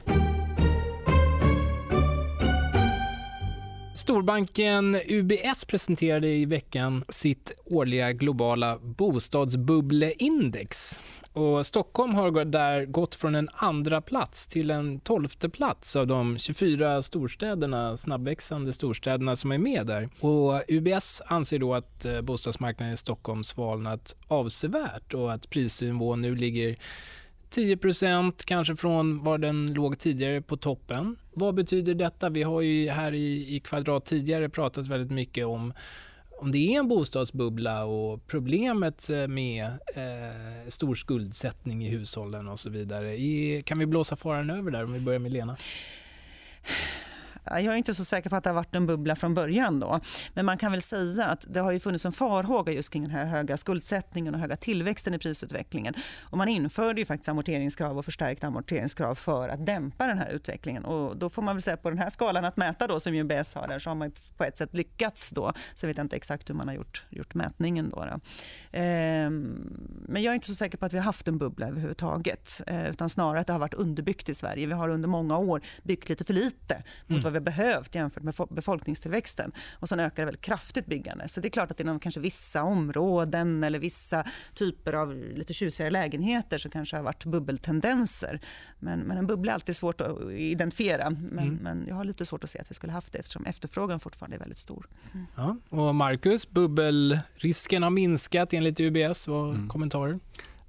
Storbanken 3.95 5.01
UBS 5.07 5.65
presenterade 5.65 6.27
i 6.27 6.45
veckan 6.45 7.03
sitt 7.09 7.51
årliga 7.65 8.11
globala 8.11 8.79
bostadsbubbleindex. 8.79 11.01
Och 11.33 11.65
Stockholm 11.65 12.15
har 12.15 12.45
där 12.45 12.85
gått 12.85 13.15
från 13.15 13.35
en 13.35 13.49
andra 13.53 14.01
plats 14.01 14.47
till 14.47 14.71
en 14.71 14.99
tolfte 14.99 15.49
plats 15.49 15.95
av 15.95 16.07
de 16.07 16.37
24 16.37 17.01
storstäderna, 17.01 17.97
snabbväxande 17.97 18.73
storstäderna 18.73 19.35
som 19.35 19.51
är 19.51 19.57
med 19.57 19.87
där. 19.87 20.09
Och 20.19 20.61
UBS 20.67 21.21
anser 21.25 21.59
då 21.59 21.73
att 21.73 22.05
eh, 22.05 22.21
bostadsmarknaden 22.21 22.93
i 22.93 22.97
Stockholm 22.97 23.43
svalnat 23.43 24.15
avsevärt 24.27 25.13
och 25.13 25.33
att 25.33 25.49
prisnivån 25.49 26.21
nu 26.21 26.35
ligger 26.35 26.77
10% 27.51 28.33
kanske 28.45 28.75
från 28.75 29.23
var 29.23 29.37
den 29.37 29.73
låg 29.73 29.99
tidigare 29.99 30.41
på 30.41 30.57
toppen. 30.57 31.15
Vad 31.33 31.55
betyder 31.55 31.93
detta? 31.93 32.29
Vi 32.29 32.43
har 32.43 32.61
ju 32.61 32.89
här 32.89 33.13
i, 33.13 33.55
i 33.55 33.59
Kvadrat 33.59 34.05
tidigare 34.05 34.49
pratat 34.49 34.87
väldigt 34.87 35.11
mycket 35.11 35.45
om 35.45 35.73
om 36.37 36.51
det 36.51 36.75
är 36.75 36.79
en 36.79 36.87
bostadsbubbla 36.87 37.85
och 37.85 38.27
problemet 38.27 39.09
eh, 39.09 39.27
med 39.27 39.65
eh, 39.65 40.69
stor 40.69 40.95
skuldsättning 40.95 41.85
i 41.85 41.89
hushållen 41.89 42.47
och 42.47 42.59
så 42.59 42.69
vidare. 42.69 43.17
I, 43.17 43.63
kan 43.65 43.79
vi 43.79 43.85
blåsa 43.85 44.15
faran 44.15 44.49
över 44.49 44.71
där 44.71 44.83
om 44.83 44.93
vi 44.93 44.99
börjar 44.99 45.19
med 45.19 45.33
Lena? 45.33 45.57
Jag 47.45 47.65
är 47.65 47.75
inte 47.75 47.93
så 47.93 48.05
säker 48.05 48.29
på 48.29 48.35
att 48.35 48.43
det 48.43 48.49
har 48.49 48.55
varit 48.55 48.75
en 48.75 48.85
bubbla 48.85 49.15
från 49.15 49.33
början. 49.33 49.79
Då. 49.79 49.99
Men 50.33 50.45
man 50.45 50.57
kan 50.57 50.71
väl 50.71 50.81
säga 50.81 51.25
att 51.25 51.45
det 51.47 51.59
har 51.59 51.71
ju 51.71 51.79
funnits 51.79 52.05
en 52.05 52.11
farhåga 52.11 52.73
just 52.73 52.89
kring 52.89 53.03
den 53.03 53.11
här 53.11 53.25
höga 53.25 53.57
skuldsättningen 53.57 54.33
och 54.33 54.39
höga 54.39 54.57
tillväxten 54.57 55.13
i 55.13 55.19
prisutvecklingen. 55.19 55.93
Och 56.21 56.37
man 56.37 56.47
införde 56.47 57.01
ju 57.01 57.05
faktiskt 57.05 57.29
amorteringskrav 57.29 57.97
och 57.97 58.05
förstärkt 58.05 58.43
amorteringskrav 58.43 59.15
för 59.15 59.49
att 59.49 59.65
dämpa 59.65 60.07
den 60.07 60.17
här 60.17 60.29
utvecklingen. 60.29 60.85
Och 60.85 61.17
då 61.17 61.29
får 61.29 61.41
man 61.41 61.55
väl 61.55 61.61
säga 61.61 61.77
på 61.77 61.89
den 61.89 61.99
här 61.99 62.09
skalan 62.09 62.45
att 62.45 62.57
mäta 62.57 62.87
då, 62.87 62.99
som 62.99 63.13
UBS 63.13 63.55
har 63.55 63.67
där, 63.67 63.79
så 63.79 63.89
har 63.89 63.95
man 63.95 64.11
på 64.37 64.43
ett 64.43 64.57
sätt 64.57 64.73
lyckats 64.73 65.29
då. 65.29 65.53
Vet 65.85 65.97
jag 65.97 66.03
inte 66.03 66.15
exakt 66.15 66.49
hur 66.49 66.55
man 66.55 66.67
har 66.67 66.75
gjort, 66.75 67.03
gjort 67.09 67.33
mätningen 67.33 67.89
då. 67.89 68.05
då. 68.05 68.19
Ehm, 68.71 69.43
men 70.07 70.23
jag 70.23 70.31
är 70.31 70.35
inte 70.35 70.47
så 70.47 70.55
säker 70.55 70.77
på 70.77 70.85
att 70.85 70.93
vi 70.93 70.97
har 70.97 71.03
haft 71.03 71.27
en 71.27 71.37
bubbla 71.37 71.67
överhuvudtaget. 71.67 72.61
Ehm, 72.67 72.85
utan 72.85 73.09
snarare 73.09 73.39
att 73.39 73.47
det 73.47 73.53
har 73.53 73.59
varit 73.59 73.73
underbyggt 73.73 74.29
i 74.29 74.33
Sverige. 74.33 74.67
Vi 74.67 74.73
har 74.73 74.89
under 74.89 75.07
många 75.07 75.37
år 75.37 75.61
byggt 75.83 76.09
lite 76.09 76.25
för 76.25 76.33
lite 76.33 76.83
mot 77.07 77.09
mm. 77.09 77.23
vad 77.23 77.33
vi 77.39 77.43
behövt 77.43 77.95
jämfört 77.95 78.23
med 78.23 78.33
befolkningstillväxten. 78.49 79.51
Och 79.73 79.89
sen 79.89 79.99
ökar 79.99 80.15
det 80.15 80.25
väldigt 80.25 80.41
kraftigt 80.41 80.85
byggande. 80.85 81.27
Så 81.27 81.41
det 81.41 81.47
är 81.47 81.49
klart 81.49 81.71
att 81.71 81.79
inom 81.79 81.99
kanske 81.99 82.19
vissa 82.19 82.63
områden 82.63 83.63
eller 83.63 83.79
vissa 83.79 84.25
typer 84.53 84.93
av 84.93 85.13
lite 85.13 85.53
tjusigare 85.53 85.91
lägenheter 85.91 86.57
så 86.57 86.69
kanske 86.69 86.95
det 86.95 86.99
har 86.99 87.03
varit 87.03 87.25
bubbeltendenser. 87.25 88.39
Men, 88.79 88.99
men 88.99 89.17
en 89.17 89.27
bubbla 89.27 89.51
är 89.51 89.53
alltid 89.53 89.75
svårt 89.75 90.01
att 90.01 90.31
identifiera. 90.31 91.09
Men, 91.09 91.39
mm. 91.39 91.55
men 91.55 91.85
jag 91.87 91.95
har 91.95 92.03
lite 92.03 92.25
svårt 92.25 92.43
att 92.43 92.49
se 92.49 92.59
att 92.59 92.71
vi 92.71 92.75
skulle 92.75 92.93
haft 92.93 93.13
det 93.13 93.19
eftersom 93.19 93.45
efterfrågan 93.45 93.99
fortfarande 93.99 94.37
är 94.37 94.39
väldigt 94.39 94.57
stor. 94.57 94.87
Mm. 95.13 95.25
Ja, 95.35 95.57
och 95.69 95.95
Marcus, 95.95 96.49
bubbelrisken 96.49 97.83
har 97.83 97.89
minskat 97.89 98.53
enligt 98.53 98.79
UBS. 98.79 99.27
Vad 99.27 99.49
mm. 99.49 99.69
kommentarer? 99.69 100.19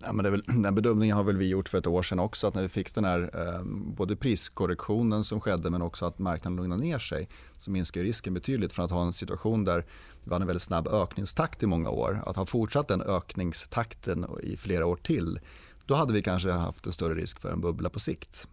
Ja, 0.07 0.12
men 0.12 0.31
väl, 0.31 0.42
den 0.47 0.75
bedömningen 0.75 1.16
har 1.16 1.25
väl 1.25 1.37
vi 1.37 1.49
gjort 1.49 1.69
för 1.69 1.79
ett 1.79 1.87
år 1.87 2.03
sedan 2.03 2.19
också. 2.19 2.47
Att 2.47 2.55
när 2.55 2.62
vi 2.62 2.69
fick 2.69 2.95
den 2.95 3.05
här 3.05 3.31
eh, 3.35 3.64
både 3.97 4.16
priskorrektionen 4.16 5.25
som 5.25 5.40
skedde 5.40 5.71
men 5.71 5.83
också 5.83 6.07
att 6.07 6.19
marknaden 6.19 6.57
lugnade 6.57 6.83
ner 6.83 6.99
sig 6.99 7.29
så 7.53 7.71
minskar 7.71 8.01
risken 8.01 8.35
betydligt 8.35 8.73
från 8.73 8.85
att 8.85 8.90
ha 8.90 9.03
en 9.03 9.12
situation 9.12 9.64
där 9.64 9.85
vi 10.25 10.33
hade 10.33 10.42
en 10.42 10.47
väldigt 10.47 10.62
snabb 10.62 10.88
ökningstakt 10.88 11.62
i 11.62 11.66
många 11.66 11.90
år. 11.90 12.23
Att 12.27 12.37
ha 12.37 12.47
fortsatt 12.47 12.88
den 12.88 13.03
ökningstakten 13.03 14.27
i 14.42 14.57
flera 14.57 14.87
år 14.87 14.97
till 14.97 15.38
då 15.87 15.95
hade 15.95 16.12
vi 16.12 16.23
kanske 16.23 16.51
haft 16.51 16.87
en 16.87 16.92
större 16.92 17.14
risk 17.14 17.40
för 17.40 17.53
en 17.53 17.61
bubbla 17.61 17.88
på 17.88 18.01
sikt. 18.01 18.49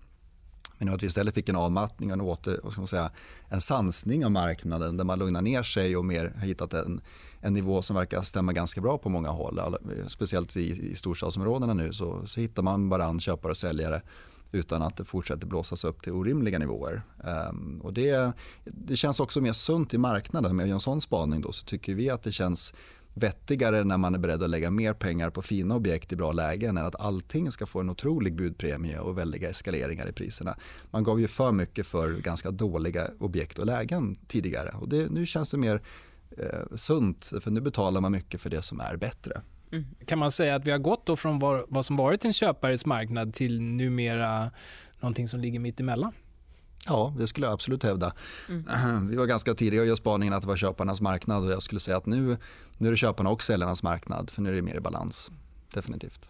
Men 0.86 0.94
att 0.94 1.04
vi 1.04 1.08
istället 1.08 1.36
fick 1.36 1.50
en 1.50 1.56
avmattning 1.56 2.10
och 2.10 2.14
en, 2.14 2.22
åter, 2.22 2.60
vad 2.64 2.72
ska 2.72 2.82
man 2.82 2.88
säga, 2.88 3.12
en 3.50 3.62
sansning 3.62 4.26
av 4.26 4.32
marknaden 4.32 4.98
där 4.98 5.04
man 5.04 5.20
lugnar 5.20 5.42
ner 5.42 5.64
sig 5.64 5.98
och 5.98 6.06
mer 6.06 6.34
har 6.40 6.46
hittat 6.46 6.74
en, 6.74 7.02
en 7.42 7.54
nivå 7.54 7.82
som 7.82 7.96
verkar 7.96 8.22
stämma 8.22 8.54
ganska 8.54 8.82
bra 8.82 8.98
på 8.98 9.10
många 9.10 9.30
håll. 9.30 9.78
Speciellt 10.08 10.58
i, 10.58 10.92
i 10.92 10.96
storstadsområdena 10.96 11.74
nu 11.74 11.94
så, 11.94 12.28
så 12.28 12.40
hittar 12.40 12.64
man 12.64 12.90
varann 12.90 13.20
köpare 13.20 13.52
och 13.52 13.58
säljare 13.58 14.02
utan 14.52 14.82
att 14.82 14.98
det 14.98 15.06
fortsätter 15.06 15.48
blåsas 15.48 15.84
upp 15.84 16.02
till 16.02 16.14
orimliga 16.14 16.60
nivåer. 16.60 17.02
Um, 17.50 17.82
och 17.84 17.94
det, 17.94 18.32
det 18.66 18.96
känns 18.96 19.20
också 19.20 19.42
mer 19.42 19.54
sunt 19.54 19.94
i 19.94 19.98
marknaden. 19.98 20.56
Med 20.56 20.70
en 20.70 20.80
sån 20.80 21.02
spaning 21.02 21.42
då, 21.42 21.52
så 21.52 21.66
tycker 21.66 21.96
vi 21.96 22.10
att 22.10 22.24
det 22.24 22.32
känns 22.32 22.74
vettigare 23.14 23.84
när 23.84 23.98
man 23.98 24.16
är 24.16 24.20
beredd 24.20 24.44
att 24.44 24.50
lägga 24.50 24.72
mer 24.72 24.94
pengar 24.94 25.30
på 25.30 25.42
fina 25.42 25.76
objekt 25.76 26.14
i 26.14 26.16
bra 26.16 26.32
lägen 26.32 26.78
än 26.78 26.86
att 26.86 27.02
allting 27.02 27.52
ska 27.52 27.66
få 27.66 27.80
en 27.80 27.90
otrolig 27.90 28.36
budpremie 28.36 29.00
och 29.00 29.18
väldiga 29.18 29.50
eskaleringar 29.50 30.08
i 30.10 30.12
priserna. 30.12 30.56
Man 30.92 31.04
gav 31.04 31.20
ju 31.20 31.28
för 31.28 31.52
mycket 31.52 31.88
för 31.88 32.12
ganska 32.12 32.52
dåliga 32.52 33.08
objekt 33.20 33.60
och 33.60 33.66
lägen 33.66 34.16
tidigare 34.28 34.70
och 34.70 34.90
det, 34.90 35.12
nu 35.12 35.26
känns 35.26 35.52
det 35.52 35.58
mer 35.58 35.82
eh, 36.38 36.76
sunt 36.76 37.34
för 37.42 37.52
nu 37.52 37.62
betalar 37.62 38.02
man 38.02 38.12
mycket 38.12 38.42
för 38.42 38.50
det 38.50 38.62
som 38.62 38.80
är 38.80 38.98
bättre. 38.98 39.42
Mm. 39.72 39.86
Kan 40.06 40.20
man 40.20 40.32
säga 40.32 40.56
att 40.56 40.68
vi 40.68 40.72
har 40.72 40.78
gått 40.78 41.06
då 41.06 41.16
från 41.16 41.40
vad, 41.40 41.66
vad 41.68 41.86
som 41.86 41.98
varit 41.98 42.26
en 42.26 42.34
köpares 42.34 42.86
marknad 42.86 43.34
till 43.34 43.62
numera 43.62 44.52
någonting 45.00 45.28
som 45.28 45.40
ligger 45.40 45.60
mitt 45.60 45.80
emellan? 45.80 46.12
Ja, 46.88 47.14
det 47.18 47.28
skulle 47.28 47.46
jag 47.46 47.54
absolut 47.54 47.84
hävda. 47.84 48.14
Mm. 48.50 49.08
Vi 49.10 49.16
var 49.16 49.26
ganska 49.26 49.54
tidiga 49.54 49.82
att 49.82 49.88
göra 49.88 49.96
spaningen 49.96 50.34
att 50.34 50.42
det 50.42 50.48
var 50.48 50.58
köparnas 50.58 51.02
marknad 51.02 51.44
och 51.44 51.52
jag 51.52 51.64
skulle 51.64 51.80
säga 51.80 51.98
att 51.98 52.06
nu, 52.06 52.38
nu 52.84 52.90
är 52.90 52.92
det 52.92 52.98
köparna 52.98 53.30
och 53.30 53.44
säljarnas 53.44 53.84
marknad 53.84 54.30
för 54.30 54.42
nu 54.42 54.50
är 54.50 54.54
det 54.54 54.62
mer 54.62 54.76
i 54.76 54.80
balans. 54.80 55.32
Definitivt. 55.74 56.30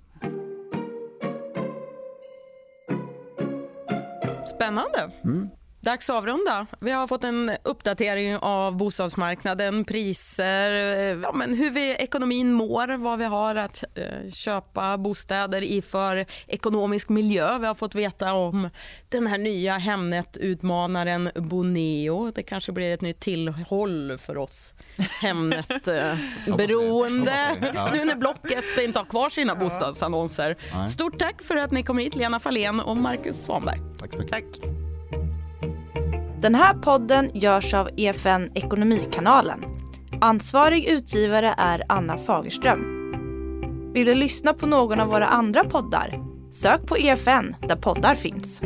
Spännande. 4.55 5.11
Mm. 5.23 5.49
Dags 5.83 6.09
att 6.09 6.15
avrunda. 6.15 6.67
Vi 6.79 6.91
har 6.91 7.07
fått 7.07 7.23
en 7.23 7.51
uppdatering 7.63 8.37
av 8.37 8.77
bostadsmarknaden, 8.77 9.85
priser, 9.85 10.69
ja, 11.23 11.31
men 11.31 11.53
hur 11.53 11.71
vi, 11.71 11.95
ekonomin 11.99 12.53
mår, 12.53 12.97
vad 12.97 13.19
vi 13.19 13.25
har 13.25 13.55
att 13.55 13.83
eh, 13.95 14.31
köpa 14.31 14.97
bostäder 14.97 15.61
i 15.61 15.81
för 15.81 16.25
ekonomisk 16.47 17.09
miljö. 17.09 17.59
Vi 17.59 17.65
har 17.65 17.75
fått 17.75 17.95
veta 17.95 18.33
om 18.33 18.69
den 19.09 19.27
här 19.27 19.37
nya 19.37 19.77
Hemnet-utmanaren 19.77 21.31
Boneo. 21.35 22.31
Det 22.31 22.43
kanske 22.43 22.71
blir 22.71 22.93
ett 22.93 23.01
nytt 23.01 23.19
tillhåll 23.19 24.17
för 24.17 24.37
oss 24.37 24.73
Hemnet-beroende. 25.21 27.33
Ja. 27.75 27.89
Nu 27.93 28.05
när 28.05 28.15
Blocket 28.15 28.65
inte 28.81 28.99
har 28.99 29.05
kvar 29.05 29.29
sina 29.29 29.55
bostadsannonser. 29.55 30.57
Nej. 30.73 30.89
Stort 30.89 31.19
tack 31.19 31.43
för 31.43 31.55
att 31.55 31.71
ni 31.71 31.83
kom 31.83 31.97
hit, 31.97 32.15
Lena 32.15 32.39
Fahlén 32.39 32.79
och 32.79 32.97
Marcus 32.97 33.43
Svanberg. 33.43 33.79
Tack 33.99 34.11
så 34.11 34.17
mycket. 34.17 34.31
Tack. 34.31 34.82
Den 36.43 36.55
här 36.55 36.73
podden 36.73 37.31
görs 37.33 37.73
av 37.73 37.89
EFN 37.97 38.51
Ekonomikanalen. 38.55 39.63
Ansvarig 40.21 40.85
utgivare 40.85 41.55
är 41.57 41.83
Anna 41.89 42.17
Fagerström. 42.17 42.79
Vill 43.93 44.05
du 44.05 44.15
lyssna 44.15 44.53
på 44.53 44.65
någon 44.65 44.99
av 44.99 45.07
våra 45.07 45.25
andra 45.25 45.63
poddar? 45.63 46.19
Sök 46.51 46.87
på 46.87 46.97
EFN 46.97 47.55
där 47.67 47.75
poddar 47.75 48.15
finns. 48.15 48.61